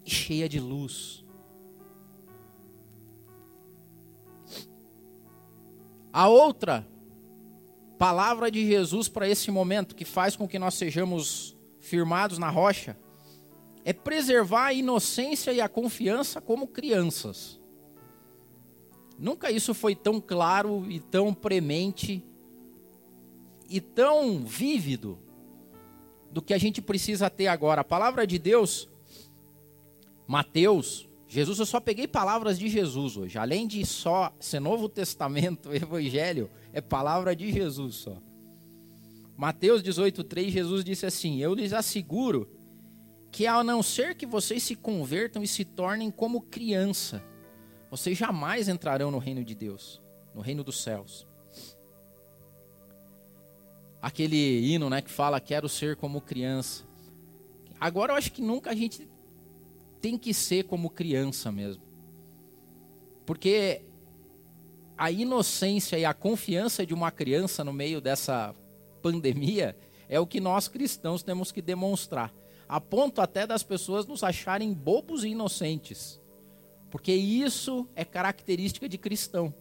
e 0.04 0.10
cheia 0.10 0.46
de 0.46 0.60
luz. 0.60 1.24
A 6.12 6.28
outra 6.28 6.86
palavra 7.98 8.50
de 8.50 8.66
Jesus 8.66 9.08
para 9.08 9.26
esse 9.26 9.50
momento 9.50 9.94
que 9.94 10.04
faz 10.04 10.36
com 10.36 10.46
que 10.46 10.58
nós 10.58 10.74
sejamos 10.74 11.56
firmados 11.80 12.36
na 12.36 12.50
rocha 12.50 12.94
é 13.84 13.92
preservar 13.92 14.66
a 14.66 14.72
inocência 14.72 15.52
e 15.52 15.60
a 15.60 15.68
confiança 15.68 16.40
como 16.40 16.66
crianças. 16.66 17.60
Nunca 19.18 19.50
isso 19.50 19.74
foi 19.74 19.94
tão 19.94 20.20
claro 20.20 20.84
e 20.90 20.98
tão 20.98 21.34
premente 21.34 22.24
e 23.68 23.80
tão 23.80 24.44
vívido 24.44 25.18
do 26.30 26.42
que 26.42 26.54
a 26.54 26.58
gente 26.58 26.82
precisa 26.82 27.30
ter 27.30 27.46
agora. 27.46 27.82
A 27.82 27.84
palavra 27.84 28.26
de 28.26 28.38
Deus, 28.38 28.88
Mateus, 30.26 31.08
Jesus, 31.28 31.58
eu 31.58 31.66
só 31.66 31.80
peguei 31.80 32.08
palavras 32.08 32.58
de 32.58 32.68
Jesus 32.68 33.16
hoje. 33.16 33.38
Além 33.38 33.66
de 33.66 33.84
só 33.84 34.32
ser 34.40 34.60
Novo 34.60 34.88
Testamento, 34.88 35.70
Evangelho, 35.74 36.50
é 36.72 36.80
palavra 36.80 37.36
de 37.36 37.52
Jesus 37.52 37.96
só. 37.96 38.16
Mateus 39.36 39.82
18,3, 39.82 40.50
Jesus 40.50 40.84
disse 40.84 41.06
assim: 41.06 41.40
Eu 41.40 41.54
lhes 41.54 41.72
asseguro 41.72 42.48
que 43.34 43.48
a 43.48 43.64
não 43.64 43.82
ser 43.82 44.14
que 44.14 44.24
vocês 44.24 44.62
se 44.62 44.76
convertam 44.76 45.42
e 45.42 45.48
se 45.48 45.64
tornem 45.64 46.08
como 46.08 46.40
criança, 46.40 47.20
vocês 47.90 48.16
jamais 48.16 48.68
entrarão 48.68 49.10
no 49.10 49.18
reino 49.18 49.44
de 49.44 49.56
Deus, 49.56 50.00
no 50.32 50.40
reino 50.40 50.62
dos 50.62 50.80
céus. 50.80 51.26
Aquele 54.00 54.36
hino, 54.72 54.88
né, 54.88 55.02
que 55.02 55.10
fala 55.10 55.40
quero 55.40 55.68
ser 55.68 55.96
como 55.96 56.20
criança. 56.20 56.84
Agora 57.80 58.12
eu 58.12 58.16
acho 58.16 58.30
que 58.30 58.40
nunca 58.40 58.70
a 58.70 58.74
gente 58.74 59.08
tem 60.00 60.16
que 60.16 60.32
ser 60.32 60.66
como 60.66 60.88
criança 60.88 61.50
mesmo. 61.50 61.82
Porque 63.26 63.82
a 64.96 65.10
inocência 65.10 65.98
e 65.98 66.04
a 66.04 66.14
confiança 66.14 66.86
de 66.86 66.94
uma 66.94 67.10
criança 67.10 67.64
no 67.64 67.72
meio 67.72 68.00
dessa 68.00 68.54
pandemia 69.02 69.76
é 70.08 70.20
o 70.20 70.26
que 70.26 70.38
nós 70.38 70.68
cristãos 70.68 71.24
temos 71.24 71.50
que 71.50 71.60
demonstrar 71.60 72.32
a 72.68 72.80
ponto 72.80 73.20
até 73.20 73.46
das 73.46 73.62
pessoas 73.62 74.06
nos 74.06 74.22
acharem 74.22 74.72
bobos 74.72 75.24
e 75.24 75.28
inocentes. 75.28 76.20
Porque 76.90 77.12
isso 77.12 77.88
é 77.94 78.04
característica 78.04 78.88
de 78.88 78.96
cristão. 78.96 79.52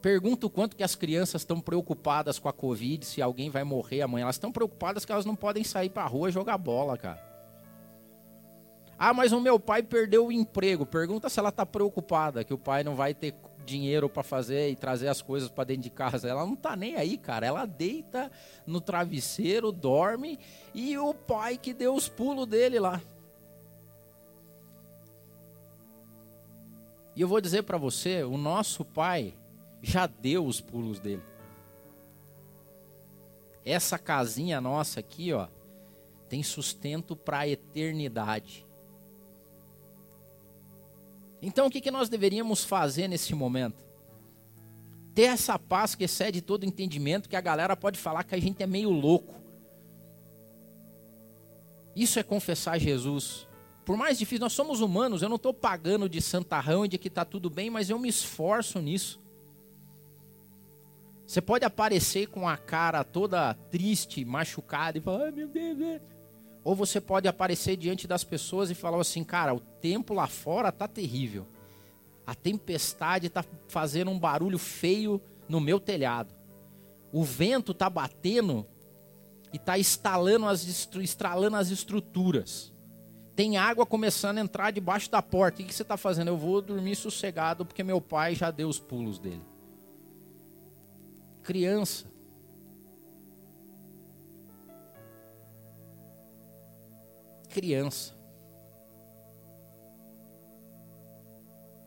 Pergunto 0.00 0.50
quanto 0.50 0.74
que 0.76 0.82
as 0.82 0.96
crianças 0.96 1.42
estão 1.42 1.60
preocupadas 1.60 2.38
com 2.38 2.48
a 2.48 2.52
Covid, 2.52 3.06
se 3.06 3.22
alguém 3.22 3.50
vai 3.50 3.62
morrer 3.62 4.02
amanhã. 4.02 4.24
Elas 4.24 4.34
estão 4.34 4.50
preocupadas 4.50 5.04
que 5.04 5.12
elas 5.12 5.24
não 5.24 5.36
podem 5.36 5.62
sair 5.62 5.90
para 5.90 6.02
a 6.02 6.08
rua 6.08 6.30
jogar 6.30 6.58
bola, 6.58 6.98
cara. 6.98 7.32
Ah, 8.98 9.14
mas 9.14 9.32
o 9.32 9.40
meu 9.40 9.60
pai 9.60 9.82
perdeu 9.82 10.26
o 10.26 10.32
emprego. 10.32 10.86
Pergunta 10.86 11.28
se 11.28 11.38
ela 11.38 11.48
está 11.50 11.66
preocupada 11.66 12.44
que 12.44 12.54
o 12.54 12.58
pai 12.58 12.82
não 12.82 12.94
vai 12.94 13.14
ter 13.14 13.34
dinheiro 13.64 14.08
para 14.08 14.22
fazer 14.22 14.70
e 14.70 14.76
trazer 14.76 15.08
as 15.08 15.22
coisas 15.22 15.48
para 15.48 15.64
dentro 15.64 15.82
de 15.82 15.90
casa. 15.90 16.28
Ela 16.28 16.44
não 16.44 16.56
tá 16.56 16.76
nem 16.76 16.96
aí, 16.96 17.16
cara. 17.16 17.46
Ela 17.46 17.66
deita 17.66 18.30
no 18.66 18.80
travesseiro, 18.80 19.72
dorme 19.72 20.38
e 20.74 20.96
o 20.98 21.14
pai 21.14 21.56
que 21.56 21.72
deu 21.72 21.94
os 21.94 22.08
pulos 22.08 22.46
dele 22.46 22.78
lá. 22.78 23.00
E 27.14 27.20
eu 27.20 27.28
vou 27.28 27.40
dizer 27.40 27.62
para 27.62 27.76
você, 27.76 28.22
o 28.22 28.38
nosso 28.38 28.84
pai 28.84 29.34
já 29.82 30.06
deu 30.06 30.46
os 30.46 30.60
pulos 30.60 30.98
dele. 30.98 31.22
Essa 33.64 33.98
casinha 33.98 34.60
nossa 34.60 35.00
aqui, 35.00 35.32
ó, 35.32 35.46
tem 36.28 36.42
sustento 36.42 37.14
para 37.14 37.40
a 37.40 37.48
eternidade. 37.48 38.64
Então 41.42 41.66
o 41.66 41.70
que, 41.70 41.90
nós 41.90 42.08
deveríamos 42.08 42.62
fazer 42.62 43.08
nesse 43.08 43.34
momento? 43.34 43.84
Ter 45.12 45.24
essa 45.24 45.58
paz 45.58 45.96
que 45.96 46.04
excede 46.04 46.40
todo 46.40 46.64
entendimento, 46.64 47.28
que 47.28 47.34
a 47.34 47.40
galera 47.40 47.76
pode 47.76 47.98
falar 47.98 48.22
que 48.22 48.34
a 48.34 48.40
gente 48.40 48.62
é 48.62 48.66
meio 48.66 48.90
louco. 48.90 49.34
Isso 51.96 52.18
é 52.20 52.22
confessar 52.22 52.78
Jesus. 52.78 53.48
Por 53.84 53.96
mais 53.96 54.16
difícil, 54.18 54.44
nós 54.44 54.52
somos 54.52 54.80
humanos, 54.80 55.20
eu 55.20 55.28
não 55.28 55.36
estou 55.36 55.52
pagando 55.52 56.08
de 56.08 56.22
santarrão 56.22 56.84
e 56.84 56.88
de 56.88 56.96
que 56.96 57.08
está 57.08 57.24
tudo 57.24 57.50
bem, 57.50 57.68
mas 57.68 57.90
eu 57.90 57.98
me 57.98 58.08
esforço 58.08 58.78
nisso. 58.78 59.20
Você 61.26 61.40
pode 61.40 61.64
aparecer 61.64 62.28
com 62.28 62.48
a 62.48 62.56
cara 62.56 63.02
toda 63.02 63.54
triste, 63.54 64.24
machucada 64.24 64.98
e 64.98 65.00
falar, 65.00 65.24
ai 65.24 65.32
meu 65.32 65.48
Deus, 65.48 65.76
Deus. 65.76 66.11
Ou 66.64 66.74
você 66.74 67.00
pode 67.00 67.26
aparecer 67.26 67.76
diante 67.76 68.06
das 68.06 68.22
pessoas 68.22 68.70
e 68.70 68.74
falar 68.74 69.00
assim, 69.00 69.24
cara, 69.24 69.54
o 69.54 69.60
tempo 69.60 70.14
lá 70.14 70.26
fora 70.26 70.70
tá 70.70 70.86
terrível. 70.86 71.46
A 72.26 72.34
tempestade 72.34 73.28
tá 73.28 73.44
fazendo 73.68 74.10
um 74.10 74.18
barulho 74.18 74.58
feio 74.58 75.20
no 75.48 75.60
meu 75.60 75.80
telhado. 75.80 76.32
O 77.12 77.24
vento 77.24 77.74
tá 77.74 77.90
batendo 77.90 78.66
e 79.52 79.58
tá 79.58 79.78
instalando 79.78 80.46
as, 80.46 80.66
estralando 80.96 81.56
as 81.56 81.70
estruturas. 81.70 82.72
Tem 83.34 83.56
água 83.56 83.84
começando 83.84 84.38
a 84.38 84.40
entrar 84.40 84.70
debaixo 84.70 85.10
da 85.10 85.20
porta. 85.20 85.62
O 85.62 85.64
que 85.64 85.74
você 85.74 85.82
está 85.82 85.96
fazendo? 85.96 86.28
Eu 86.28 86.36
vou 86.36 86.62
dormir 86.62 86.94
sossegado 86.94 87.66
porque 87.66 87.82
meu 87.82 88.00
pai 88.00 88.34
já 88.34 88.50
deu 88.50 88.68
os 88.68 88.78
pulos 88.78 89.18
dele. 89.18 89.42
Criança 91.42 92.11
criança. 97.52 98.14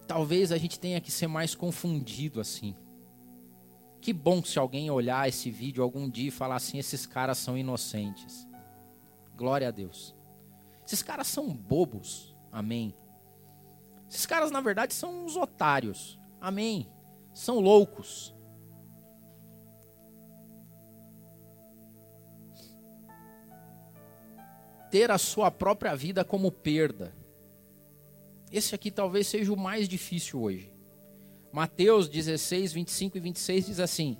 Talvez 0.07 0.51
a 0.51 0.57
gente 0.57 0.79
tenha 0.79 1.01
que 1.01 1.11
ser 1.11 1.27
mais 1.27 1.55
confundido 1.55 2.39
assim. 2.39 2.75
Que 3.99 4.13
bom 4.13 4.43
se 4.43 4.59
alguém 4.59 4.91
olhar 4.91 5.27
esse 5.27 5.49
vídeo 5.49 5.83
algum 5.83 6.07
dia 6.07 6.27
e 6.27 6.31
falar 6.31 6.57
assim: 6.57 6.77
esses 6.77 7.07
caras 7.07 7.39
são 7.39 7.57
inocentes. 7.57 8.47
Glória 9.35 9.67
a 9.67 9.71
Deus. 9.71 10.15
Esses 10.85 11.01
caras 11.01 11.25
são 11.25 11.49
bobos. 11.49 12.35
Amém. 12.51 12.95
Esses 14.07 14.27
caras, 14.27 14.51
na 14.51 14.61
verdade, 14.61 14.93
são 14.93 15.25
uns 15.25 15.35
otários. 15.35 16.19
Amém. 16.39 16.87
São 17.33 17.59
loucos. 17.59 18.34
Ter 24.95 25.11
a 25.11 25.17
sua 25.17 25.51
própria 25.51 25.93
vida 25.93 26.23
como 26.23 26.49
perda. 26.49 27.13
Esse 28.49 28.73
aqui 28.73 28.89
talvez 28.89 29.27
seja 29.27 29.51
o 29.51 29.57
mais 29.57 29.89
difícil 29.89 30.41
hoje. 30.41 30.71
Mateus 31.51 32.07
16, 32.07 32.71
25 32.71 33.17
e 33.17 33.19
26 33.19 33.65
diz 33.65 33.79
assim: 33.81 34.17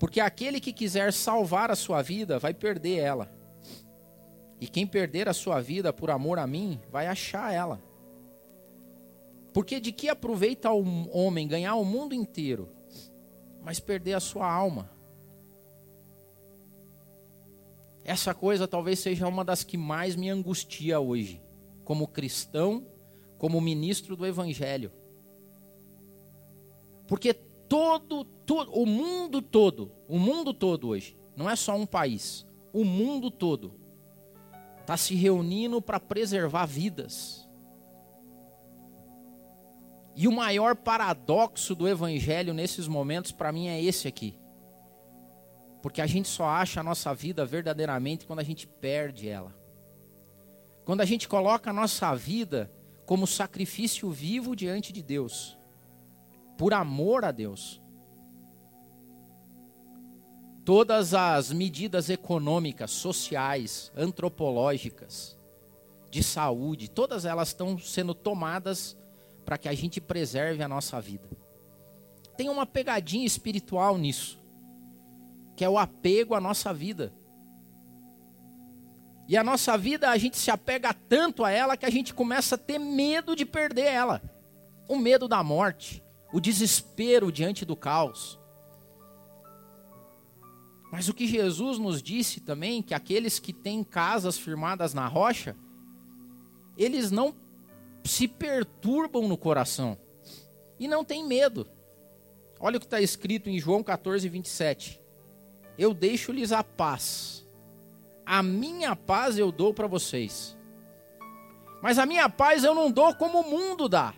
Porque 0.00 0.18
aquele 0.18 0.58
que 0.58 0.72
quiser 0.72 1.12
salvar 1.12 1.70
a 1.70 1.76
sua 1.76 2.02
vida 2.02 2.40
vai 2.40 2.52
perder 2.52 2.96
ela. 2.98 3.32
E 4.60 4.66
quem 4.66 4.84
perder 4.84 5.28
a 5.28 5.32
sua 5.32 5.60
vida 5.60 5.92
por 5.92 6.10
amor 6.10 6.40
a 6.40 6.46
mim 6.46 6.80
vai 6.90 7.06
achar 7.06 7.54
ela. 7.54 7.80
Porque 9.52 9.78
de 9.78 9.92
que 9.92 10.08
aproveita 10.08 10.72
um 10.72 11.08
homem 11.16 11.46
ganhar 11.46 11.76
o 11.76 11.84
mundo 11.84 12.16
inteiro, 12.16 12.68
mas 13.62 13.78
perder 13.78 14.14
a 14.14 14.20
sua 14.20 14.52
alma. 14.52 14.90
Essa 18.08 18.32
coisa 18.32 18.68
talvez 18.68 19.00
seja 19.00 19.26
uma 19.26 19.44
das 19.44 19.64
que 19.64 19.76
mais 19.76 20.14
me 20.14 20.30
angustia 20.30 21.00
hoje, 21.00 21.42
como 21.84 22.06
cristão, 22.06 22.86
como 23.36 23.60
ministro 23.60 24.14
do 24.14 24.24
Evangelho. 24.24 24.92
Porque 27.08 27.34
todo, 27.34 28.24
todo, 28.24 28.70
o 28.70 28.86
mundo 28.86 29.42
todo, 29.42 29.90
o 30.06 30.20
mundo 30.20 30.54
todo 30.54 30.86
hoje, 30.86 31.18
não 31.34 31.50
é 31.50 31.56
só 31.56 31.74
um 31.74 31.84
país, 31.84 32.46
o 32.72 32.84
mundo 32.84 33.28
todo 33.28 33.74
está 34.80 34.96
se 34.96 35.16
reunindo 35.16 35.82
para 35.82 35.98
preservar 35.98 36.64
vidas. 36.64 37.44
E 40.14 40.28
o 40.28 40.32
maior 40.32 40.76
paradoxo 40.76 41.74
do 41.74 41.88
evangelho 41.88 42.54
nesses 42.54 42.86
momentos 42.86 43.32
para 43.32 43.50
mim 43.50 43.66
é 43.66 43.82
esse 43.82 44.06
aqui. 44.06 44.38
Porque 45.86 46.00
a 46.00 46.06
gente 46.08 46.26
só 46.26 46.48
acha 46.48 46.80
a 46.80 46.82
nossa 46.82 47.14
vida 47.14 47.46
verdadeiramente 47.46 48.26
quando 48.26 48.40
a 48.40 48.42
gente 48.42 48.66
perde 48.66 49.28
ela. 49.28 49.56
Quando 50.84 51.00
a 51.00 51.04
gente 51.04 51.28
coloca 51.28 51.70
a 51.70 51.72
nossa 51.72 52.12
vida 52.12 52.68
como 53.04 53.24
sacrifício 53.24 54.10
vivo 54.10 54.56
diante 54.56 54.92
de 54.92 55.00
Deus, 55.00 55.56
por 56.58 56.74
amor 56.74 57.24
a 57.24 57.30
Deus. 57.30 57.80
Todas 60.64 61.14
as 61.14 61.52
medidas 61.52 62.10
econômicas, 62.10 62.90
sociais, 62.90 63.92
antropológicas, 63.96 65.38
de 66.10 66.20
saúde, 66.20 66.90
todas 66.90 67.24
elas 67.24 67.50
estão 67.50 67.78
sendo 67.78 68.12
tomadas 68.12 68.96
para 69.44 69.56
que 69.56 69.68
a 69.68 69.72
gente 69.72 70.00
preserve 70.00 70.64
a 70.64 70.68
nossa 70.68 71.00
vida. 71.00 71.28
Tem 72.36 72.48
uma 72.48 72.66
pegadinha 72.66 73.24
espiritual 73.24 73.96
nisso, 73.96 74.44
que 75.56 75.64
é 75.64 75.68
o 75.68 75.78
apego 75.78 76.34
à 76.34 76.40
nossa 76.40 76.72
vida. 76.72 77.12
E 79.28 79.36
a 79.36 79.42
nossa 79.42 79.76
vida, 79.76 80.10
a 80.10 80.18
gente 80.18 80.36
se 80.36 80.50
apega 80.50 80.94
tanto 80.94 81.44
a 81.44 81.50
ela 81.50 81.76
que 81.76 81.86
a 81.86 81.90
gente 81.90 82.14
começa 82.14 82.54
a 82.54 82.58
ter 82.58 82.78
medo 82.78 83.34
de 83.34 83.44
perder 83.44 83.86
ela. 83.86 84.22
O 84.88 84.96
medo 84.96 85.26
da 85.26 85.42
morte, 85.42 86.04
o 86.32 86.40
desespero 86.40 87.32
diante 87.32 87.64
do 87.64 87.74
caos. 87.74 88.38
Mas 90.92 91.08
o 91.08 91.14
que 91.14 91.26
Jesus 91.26 91.78
nos 91.78 92.00
disse 92.00 92.40
também, 92.40 92.80
que 92.82 92.94
aqueles 92.94 93.40
que 93.40 93.52
têm 93.52 93.82
casas 93.82 94.38
firmadas 94.38 94.94
na 94.94 95.08
rocha, 95.08 95.56
eles 96.76 97.10
não 97.10 97.34
se 98.04 98.28
perturbam 98.28 99.26
no 99.26 99.36
coração 99.36 99.98
e 100.78 100.86
não 100.86 101.04
têm 101.04 101.26
medo. 101.26 101.66
Olha 102.60 102.76
o 102.76 102.80
que 102.80 102.86
está 102.86 103.00
escrito 103.00 103.50
em 103.50 103.58
João 103.58 103.82
14, 103.82 104.28
27. 104.28 105.05
Eu 105.78 105.92
deixo-lhes 105.92 106.52
a 106.52 106.64
paz, 106.64 107.46
a 108.24 108.42
minha 108.42 108.96
paz 108.96 109.38
eu 109.38 109.52
dou 109.52 109.72
para 109.72 109.86
vocês. 109.86 110.56
Mas 111.82 111.98
a 111.98 112.06
minha 112.06 112.28
paz 112.28 112.64
eu 112.64 112.74
não 112.74 112.90
dou 112.90 113.14
como 113.14 113.40
o 113.40 113.50
mundo 113.50 113.88
dá. 113.88 114.14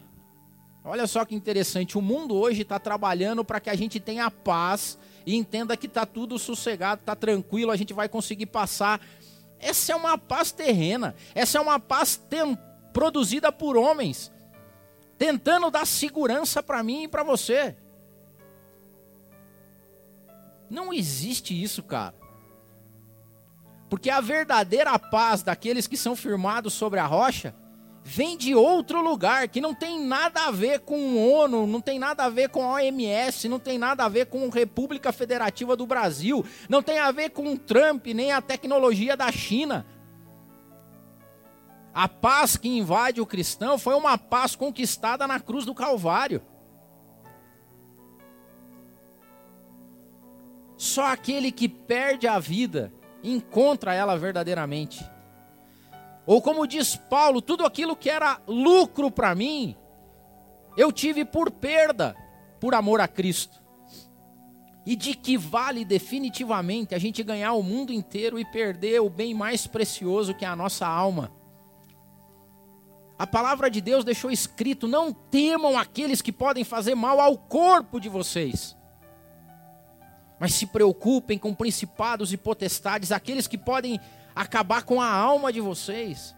Olha 0.84 1.06
só 1.06 1.24
que 1.24 1.34
interessante, 1.34 1.98
o 1.98 2.00
mundo 2.00 2.34
hoje 2.34 2.62
está 2.62 2.78
trabalhando 2.78 3.44
para 3.44 3.60
que 3.60 3.68
a 3.68 3.74
gente 3.74 4.00
tenha 4.00 4.30
paz 4.30 4.98
e 5.26 5.36
entenda 5.36 5.76
que 5.76 5.86
está 5.86 6.06
tudo 6.06 6.38
sossegado, 6.38 7.00
está 7.00 7.14
tranquilo, 7.14 7.70
a 7.70 7.76
gente 7.76 7.92
vai 7.92 8.08
conseguir 8.08 8.46
passar. 8.46 9.00
Essa 9.60 9.92
é 9.92 9.96
uma 9.96 10.16
paz 10.16 10.50
terrena, 10.52 11.14
essa 11.34 11.58
é 11.58 11.60
uma 11.60 11.78
paz 11.78 12.18
produzida 12.94 13.52
por 13.52 13.76
homens, 13.76 14.32
tentando 15.18 15.70
dar 15.70 15.86
segurança 15.86 16.62
para 16.62 16.82
mim 16.82 17.02
e 17.02 17.08
para 17.08 17.22
você. 17.22 17.76
Não 20.70 20.92
existe 20.92 21.60
isso, 21.60 21.82
cara. 21.82 22.14
Porque 23.88 24.10
a 24.10 24.20
verdadeira 24.20 24.98
paz 24.98 25.42
daqueles 25.42 25.86
que 25.86 25.96
são 25.96 26.14
firmados 26.14 26.74
sobre 26.74 27.00
a 27.00 27.06
rocha 27.06 27.54
vem 28.04 28.38
de 28.38 28.54
outro 28.54 29.02
lugar, 29.02 29.48
que 29.48 29.60
não 29.60 29.74
tem 29.74 30.02
nada 30.02 30.46
a 30.46 30.50
ver 30.50 30.80
com 30.80 30.98
o 30.98 31.30
ONU, 31.30 31.66
não 31.66 31.80
tem 31.80 31.98
nada 31.98 32.24
a 32.24 32.30
ver 32.30 32.48
com 32.48 32.62
a 32.62 32.74
OMS, 32.74 33.48
não 33.48 33.58
tem 33.58 33.78
nada 33.78 34.04
a 34.04 34.08
ver 34.08 34.26
com 34.26 34.46
a 34.46 34.54
República 34.54 35.12
Federativa 35.12 35.76
do 35.76 35.86
Brasil, 35.86 36.44
não 36.70 36.82
tem 36.82 36.98
a 36.98 37.10
ver 37.10 37.30
com 37.30 37.52
o 37.52 37.58
Trump, 37.58 38.06
nem 38.06 38.32
a 38.32 38.40
tecnologia 38.40 39.14
da 39.14 39.30
China. 39.30 39.84
A 41.92 42.08
paz 42.08 42.56
que 42.56 42.68
invade 42.68 43.20
o 43.20 43.26
cristão 43.26 43.76
foi 43.76 43.94
uma 43.94 44.16
paz 44.16 44.56
conquistada 44.56 45.26
na 45.26 45.38
cruz 45.38 45.66
do 45.66 45.74
Calvário. 45.74 46.42
Só 50.78 51.06
aquele 51.06 51.50
que 51.50 51.68
perde 51.68 52.28
a 52.28 52.38
vida 52.38 52.92
encontra 53.22 53.92
ela 53.92 54.16
verdadeiramente. 54.16 55.04
Ou 56.24 56.40
como 56.40 56.68
diz 56.68 56.94
Paulo, 56.94 57.42
tudo 57.42 57.66
aquilo 57.66 57.96
que 57.96 58.08
era 58.08 58.40
lucro 58.46 59.10
para 59.10 59.34
mim, 59.34 59.76
eu 60.76 60.92
tive 60.92 61.24
por 61.24 61.50
perda, 61.50 62.14
por 62.60 62.74
amor 62.74 63.00
a 63.00 63.08
Cristo. 63.08 63.60
E 64.86 64.94
de 64.94 65.14
que 65.14 65.36
vale 65.36 65.84
definitivamente 65.84 66.94
a 66.94 66.98
gente 66.98 67.24
ganhar 67.24 67.54
o 67.54 67.62
mundo 67.62 67.92
inteiro 67.92 68.38
e 68.38 68.44
perder 68.44 69.00
o 69.00 69.10
bem 69.10 69.34
mais 69.34 69.66
precioso 69.66 70.32
que 70.32 70.44
é 70.44 70.48
a 70.48 70.54
nossa 70.54 70.86
alma? 70.86 71.32
A 73.18 73.26
palavra 73.26 73.68
de 73.68 73.80
Deus 73.80 74.04
deixou 74.04 74.30
escrito: 74.30 74.86
não 74.86 75.12
temam 75.12 75.76
aqueles 75.76 76.22
que 76.22 76.30
podem 76.30 76.62
fazer 76.62 76.94
mal 76.94 77.20
ao 77.20 77.36
corpo 77.36 77.98
de 78.00 78.08
vocês, 78.08 78.76
mas 80.38 80.54
se 80.54 80.66
preocupem 80.66 81.38
com 81.38 81.54
principados 81.54 82.32
e 82.32 82.36
potestades, 82.36 83.10
aqueles 83.10 83.46
que 83.46 83.58
podem 83.58 84.00
acabar 84.34 84.84
com 84.84 85.00
a 85.00 85.10
alma 85.10 85.52
de 85.52 85.60
vocês. 85.60 86.34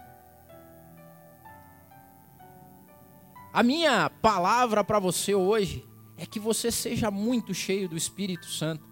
A 3.52 3.62
minha 3.62 4.08
palavra 4.08 4.82
para 4.82 4.98
você 4.98 5.34
hoje 5.34 5.84
é 6.16 6.24
que 6.24 6.38
você 6.38 6.70
seja 6.70 7.10
muito 7.10 7.52
cheio 7.52 7.88
do 7.88 7.96
Espírito 7.96 8.46
Santo. 8.46 8.88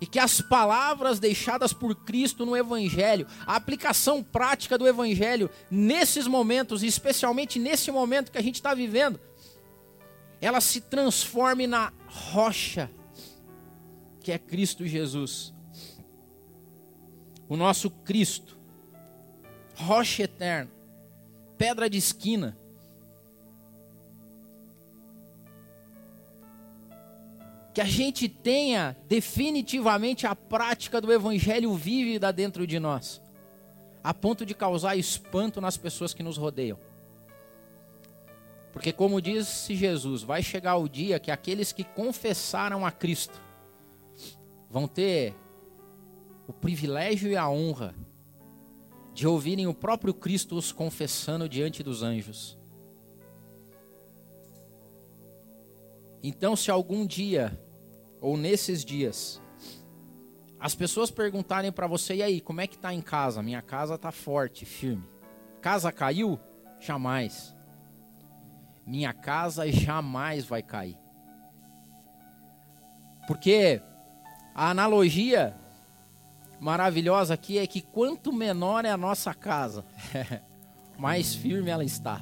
E 0.00 0.06
que 0.06 0.20
as 0.20 0.40
palavras 0.40 1.18
deixadas 1.18 1.72
por 1.72 1.92
Cristo 2.04 2.46
no 2.46 2.56
Evangelho, 2.56 3.26
a 3.44 3.56
aplicação 3.56 4.22
prática 4.22 4.78
do 4.78 4.86
Evangelho 4.86 5.50
nesses 5.68 6.28
momentos, 6.28 6.84
especialmente 6.84 7.58
nesse 7.58 7.90
momento 7.90 8.30
que 8.30 8.38
a 8.38 8.42
gente 8.42 8.54
está 8.54 8.74
vivendo, 8.74 9.18
ela 10.40 10.60
se 10.60 10.80
transforme 10.82 11.66
na 11.66 11.92
rocha 12.06 12.88
que 14.20 14.32
é 14.32 14.38
Cristo 14.38 14.86
Jesus 14.86 15.52
o 17.48 17.56
nosso 17.56 17.90
Cristo, 17.90 18.58
rocha 19.74 20.24
eterna, 20.24 20.70
pedra 21.56 21.88
de 21.88 21.96
esquina. 21.96 22.56
Que 27.72 27.80
a 27.80 27.86
gente 27.86 28.28
tenha 28.28 28.96
definitivamente 29.08 30.26
a 30.26 30.34
prática 30.34 31.00
do 31.00 31.12
Evangelho 31.12 31.72
vívida 31.74 32.32
dentro 32.32 32.66
de 32.66 32.78
nós, 32.78 33.22
a 34.04 34.12
ponto 34.12 34.44
de 34.44 34.54
causar 34.54 34.96
espanto 34.96 35.60
nas 35.60 35.76
pessoas 35.76 36.12
que 36.12 36.22
nos 36.22 36.36
rodeiam. 36.36 36.78
Porque, 38.72 38.92
como 38.92 39.22
disse 39.22 39.74
Jesus, 39.74 40.22
vai 40.22 40.42
chegar 40.42 40.76
o 40.76 40.88
dia 40.88 41.18
que 41.18 41.30
aqueles 41.30 41.72
que 41.72 41.82
confessaram 41.82 42.84
a 42.84 42.90
Cristo 42.90 43.47
vão 44.70 44.86
ter 44.86 45.34
o 46.46 46.52
privilégio 46.52 47.30
e 47.30 47.36
a 47.36 47.48
honra 47.48 47.94
de 49.12 49.26
ouvirem 49.26 49.66
o 49.66 49.74
próprio 49.74 50.14
Cristo 50.14 50.56
os 50.56 50.70
confessando 50.70 51.48
diante 51.48 51.82
dos 51.82 52.02
anjos. 52.02 52.58
Então, 56.22 56.56
se 56.56 56.70
algum 56.70 57.06
dia, 57.06 57.60
ou 58.20 58.36
nesses 58.36 58.84
dias, 58.84 59.40
as 60.58 60.74
pessoas 60.74 61.10
perguntarem 61.10 61.70
para 61.70 61.86
você, 61.86 62.16
e 62.16 62.22
aí, 62.22 62.40
como 62.40 62.60
é 62.60 62.66
que 62.66 62.76
está 62.76 62.92
em 62.92 63.00
casa? 63.00 63.42
Minha 63.42 63.62
casa 63.62 63.94
está 63.94 64.10
forte, 64.10 64.64
firme. 64.64 65.04
Casa 65.60 65.92
caiu? 65.92 66.38
Jamais. 66.80 67.54
Minha 68.86 69.12
casa 69.12 69.70
jamais 69.70 70.44
vai 70.44 70.62
cair. 70.62 70.98
Porque 73.26 73.82
a 74.58 74.70
analogia 74.70 75.56
maravilhosa 76.58 77.32
aqui 77.34 77.58
é 77.58 77.66
que 77.68 77.80
quanto 77.80 78.32
menor 78.32 78.84
é 78.84 78.90
a 78.90 78.96
nossa 78.96 79.32
casa, 79.32 79.86
mais 80.98 81.32
firme 81.32 81.70
ela 81.70 81.84
está. 81.84 82.20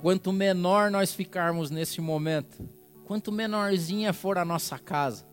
Quanto 0.00 0.32
menor 0.32 0.90
nós 0.90 1.14
ficarmos 1.14 1.70
nesse 1.70 2.00
momento, 2.00 2.68
quanto 3.04 3.30
menorzinha 3.30 4.12
for 4.12 4.38
a 4.38 4.44
nossa 4.44 4.76
casa, 4.76 5.24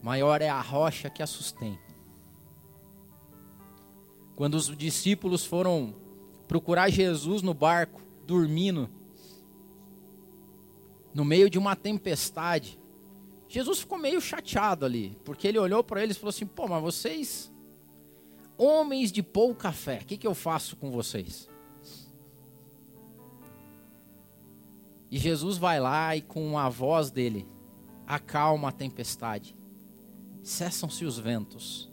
maior 0.00 0.40
é 0.40 0.48
a 0.48 0.60
rocha 0.60 1.10
que 1.10 1.20
a 1.20 1.26
sustém. 1.26 1.76
Quando 4.36 4.54
os 4.54 4.68
discípulos 4.76 5.44
foram 5.44 5.96
procurar 6.46 6.90
Jesus 6.90 7.42
no 7.42 7.54
barco, 7.54 8.00
dormindo, 8.24 8.88
no 11.12 11.24
meio 11.24 11.50
de 11.50 11.58
uma 11.58 11.74
tempestade, 11.74 12.78
Jesus 13.48 13.80
ficou 13.80 13.96
meio 13.96 14.20
chateado 14.20 14.84
ali, 14.84 15.18
porque 15.24 15.48
ele 15.48 15.58
olhou 15.58 15.82
para 15.82 16.02
eles 16.02 16.16
e 16.16 16.20
falou 16.20 16.30
assim: 16.30 16.46
pô, 16.46 16.68
mas 16.68 16.82
vocês, 16.82 17.50
homens 18.56 19.10
de 19.10 19.22
pouca 19.22 19.72
fé, 19.72 20.00
o 20.02 20.04
que, 20.04 20.18
que 20.18 20.26
eu 20.26 20.34
faço 20.34 20.76
com 20.76 20.90
vocês? 20.90 21.48
E 25.10 25.16
Jesus 25.16 25.56
vai 25.56 25.80
lá 25.80 26.14
e 26.14 26.20
com 26.20 26.58
a 26.58 26.68
voz 26.68 27.10
dele 27.10 27.46
acalma 28.06 28.68
a 28.68 28.72
tempestade. 28.72 29.56
Cessam-se 30.42 31.04
os 31.04 31.18
ventos. 31.18 31.90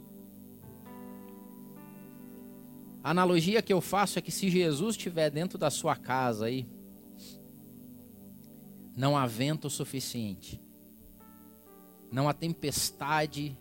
A 3.01 3.11
analogia 3.11 3.61
que 3.61 3.71
eu 3.71 3.79
faço 3.79 4.17
é 4.17 4.21
que 4.21 4.31
se 4.31 4.49
Jesus 4.49 4.95
estiver 4.95 5.29
dentro 5.29 5.57
da 5.57 5.69
sua 5.69 5.95
casa 5.95 6.45
aí, 6.45 6.67
não 8.95 9.17
há 9.17 9.27
vento 9.27 9.69
suficiente, 9.69 10.59
não 12.11 12.29
há 12.29 12.33
tempestade 12.33 13.57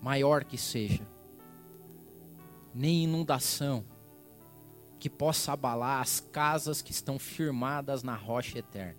maior 0.00 0.44
que 0.44 0.56
seja, 0.56 1.06
nem 2.74 3.04
inundação 3.04 3.84
que 4.98 5.08
possa 5.08 5.52
abalar 5.52 6.00
as 6.00 6.20
casas 6.20 6.82
que 6.82 6.92
estão 6.92 7.18
firmadas 7.18 8.02
na 8.02 8.14
rocha 8.14 8.58
eterna. 8.58 8.98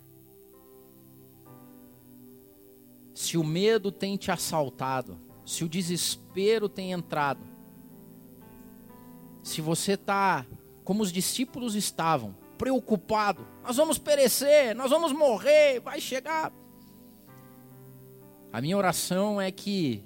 Se 3.14 3.38
o 3.38 3.44
medo 3.44 3.92
tem 3.92 4.18
te 4.18 4.32
assaltado, 4.32 5.18
se 5.46 5.64
o 5.64 5.70
desespero 5.70 6.68
tem 6.68 6.92
entrado, 6.92 7.42
se 9.44 9.62
você 9.62 9.94
está 9.94 10.46
como 10.84 11.04
os 11.04 11.12
discípulos 11.12 11.76
estavam, 11.76 12.36
preocupado, 12.58 13.48
nós 13.64 13.78
vamos 13.78 13.98
perecer, 13.98 14.76
nós 14.76 14.92
vamos 14.92 15.12
morrer, 15.12 15.80
vai 15.80 16.00
chegar. 16.00 16.52
A 18.52 18.60
minha 18.60 18.78
oração 18.78 19.40
é 19.40 19.52
que 19.52 20.04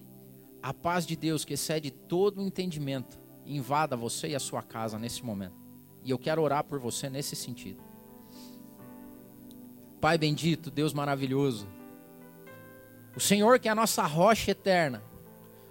a 0.62 0.74
paz 0.74 1.06
de 1.06 1.16
Deus, 1.16 1.44
que 1.44 1.54
excede 1.54 1.92
todo 1.92 2.40
o 2.40 2.46
entendimento, 2.46 3.20
invada 3.46 3.96
você 3.96 4.30
e 4.30 4.36
a 4.36 4.40
sua 4.40 4.62
casa 4.62 5.00
nesse 5.00 5.24
momento. 5.24 5.56
E 6.04 6.12
eu 6.12 6.20
quero 6.20 6.42
orar 6.42 6.64
por 6.64 6.80
você 6.80 7.10
nesse 7.10 7.36
sentido. 7.36 7.82
Pai 10.00 10.18
bendito, 10.18 10.70
Deus 10.70 10.94
maravilhoso, 10.94 11.68
o 13.16 13.20
Senhor 13.20 13.60
que 13.60 13.68
é 13.68 13.72
a 13.72 13.76
nossa 13.76 14.04
rocha 14.04 14.52
eterna, 14.52 15.02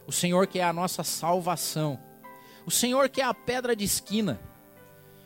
o 0.07 0.13
Senhor 0.13 0.47
que 0.47 0.59
é 0.59 0.65
a 0.65 0.73
nossa 0.73 1.05
salvação, 1.05 1.99
o 2.65 2.71
Senhor 2.71 3.09
que 3.09 3.21
é 3.21 3.25
a 3.25 3.35
pedra 3.35 3.77
de 3.77 3.85
esquina, 3.85 4.41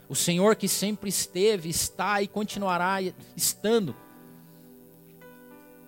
o 0.08 0.16
Senhor 0.16 0.56
que 0.56 0.66
sempre 0.66 1.08
esteve, 1.08 1.68
está 1.68 2.20
e 2.20 2.26
continuará 2.26 2.96
estando, 3.36 3.94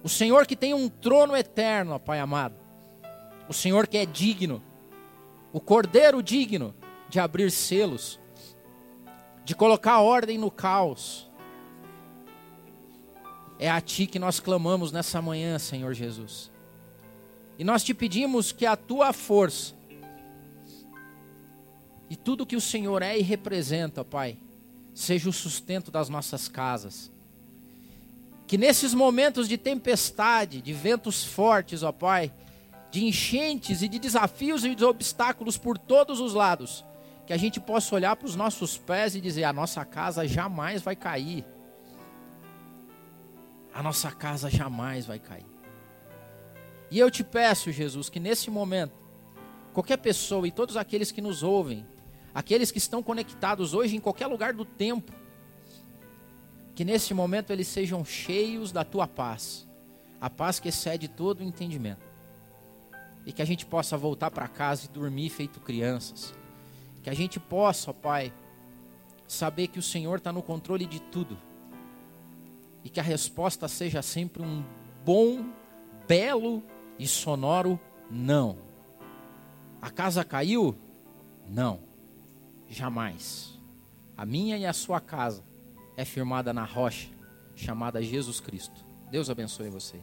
o 0.03 0.09
Senhor 0.09 0.47
que 0.47 0.57
tem 0.57 0.73
um 0.73 0.89
trono 0.89 1.37
eterno, 1.37 1.99
Pai 2.01 2.19
amado, 2.19 2.55
o 3.49 3.53
Senhor 3.53 3.87
que 3.87 3.99
é 3.99 4.07
digno, 4.07 4.63
o 5.53 5.61
Cordeiro 5.61 6.23
digno 6.23 6.75
de 7.09 7.19
abrir 7.21 7.51
selos, 7.51 8.19
de 9.45 9.55
colocar 9.55 10.01
ordem 10.01 10.39
no 10.39 10.51
caos. 10.51 11.29
É 13.59 13.69
a 13.69 13.81
Ti 13.81 14.07
que 14.07 14.19
nós 14.19 14.41
clamamos 14.41 14.91
nessa 14.91 15.21
manhã, 15.21 15.59
Senhor 15.59 15.93
Jesus. 15.93 16.51
E 17.59 17.65
nós 17.65 17.85
te 17.85 17.93
pedimos 17.93 18.53
que 18.53 18.65
a 18.65 18.77
Tua 18.77 19.13
força 19.13 19.75
e 22.09 22.17
tudo 22.17 22.47
que 22.47 22.57
o 22.57 22.61
Senhor 22.61 23.03
é 23.03 23.17
e 23.17 23.23
representa, 23.23 24.05
Pai, 24.05 24.37
seja 24.93 25.29
o 25.29 25.33
sustento 25.33 25.91
das 25.91 26.09
nossas 26.09 26.49
casas. 26.49 27.11
Que 28.51 28.59
nesses 28.59 28.93
momentos 28.93 29.49
de 29.49 29.57
tempestade, 29.57 30.61
de 30.61 30.73
ventos 30.73 31.25
fortes, 31.25 31.85
ó 31.85 31.93
Pai, 31.93 32.33
de 32.91 33.05
enchentes 33.05 33.81
e 33.81 33.87
de 33.87 33.97
desafios 33.97 34.65
e 34.65 34.75
de 34.75 34.85
obstáculos 34.85 35.57
por 35.57 35.79
todos 35.79 36.19
os 36.19 36.35
lados, 36.35 36.85
que 37.29 37.33
a 37.33 37.37
gente 37.37 37.61
possa 37.61 37.95
olhar 37.95 38.17
para 38.17 38.27
os 38.27 38.35
nossos 38.35 38.77
pés 38.77 39.15
e 39.15 39.21
dizer: 39.21 39.45
a 39.45 39.53
nossa 39.53 39.85
casa 39.85 40.27
jamais 40.27 40.83
vai 40.83 40.97
cair. 40.97 41.45
A 43.73 43.85
nossa 43.85 44.11
casa 44.11 44.51
jamais 44.51 45.07
vai 45.07 45.21
cair. 45.21 45.47
E 46.91 46.99
eu 46.99 47.09
te 47.09 47.23
peço, 47.23 47.71
Jesus, 47.71 48.09
que 48.09 48.19
nesse 48.19 48.51
momento, 48.51 48.95
qualquer 49.73 49.99
pessoa 49.99 50.49
e 50.49 50.51
todos 50.51 50.77
aqueles 50.77 51.13
que 51.13 51.21
nos 51.21 51.45
ouvem, 51.45 51.87
aqueles 52.35 52.73
que 52.73 52.79
estão 52.79 53.01
conectados 53.01 53.75
hoje 53.75 53.95
em 53.95 54.01
qualquer 54.01 54.27
lugar 54.27 54.53
do 54.53 54.65
tempo, 54.65 55.20
que 56.75 56.85
nesse 56.85 57.13
momento 57.13 57.53
eles 57.53 57.69
sejam 57.69 58.05
cheios 58.05 58.73
da 58.73 58.85
tua 58.85 59.07
paz, 59.07 59.67
a 60.21 60.31
paz 60.31 60.61
que 60.61 60.69
excede 60.69 61.09
todo 61.09 61.41
o 61.41 61.45
entendimento, 61.45 62.03
e 63.27 63.33
que 63.33 63.43
a 63.43 63.45
gente 63.45 63.67
possa 63.67 63.97
voltar 63.97 64.31
para 64.31 64.49
casa 64.49 64.87
e 64.87 64.89
dormir 64.89 65.31
feito 65.31 65.61
crianças, 65.61 66.35
que 67.03 67.11
a 67.11 67.15
gente 67.15 67.39
possa, 67.41 67.91
ó 67.91 67.95
Pai, 67.95 68.33
saber 69.27 69.69
que 69.69 69.79
o 69.79 69.83
Senhor 69.83 70.19
está 70.19 70.33
no 70.33 70.43
controle 70.43 70.87
de 70.87 71.01
tudo 71.01 71.39
e 72.85 72.89
que 72.89 73.01
a 73.01 73.03
resposta 73.03 73.69
seja 73.69 74.03
sempre 74.03 74.43
um 74.43 74.65
bom, 75.05 75.45
belo 76.09 76.63
e 76.99 77.07
sonoro 77.07 77.79
não. 78.11 78.59
A 79.81 79.91
casa 79.91 80.25
caiu? 80.25 80.77
Não, 81.49 81.81
jamais. 82.69 83.59
A 84.17 84.27
minha 84.27 84.59
e 84.59 84.67
a 84.67 84.73
sua 84.73 85.01
casa 85.01 85.43
é 86.01 86.05
firmada 86.05 86.51
na 86.51 86.65
rocha 86.65 87.09
chamada 87.55 88.03
Jesus 88.03 88.41
Cristo. 88.41 88.83
Deus 89.11 89.29
abençoe 89.29 89.69
vocês. 89.69 89.99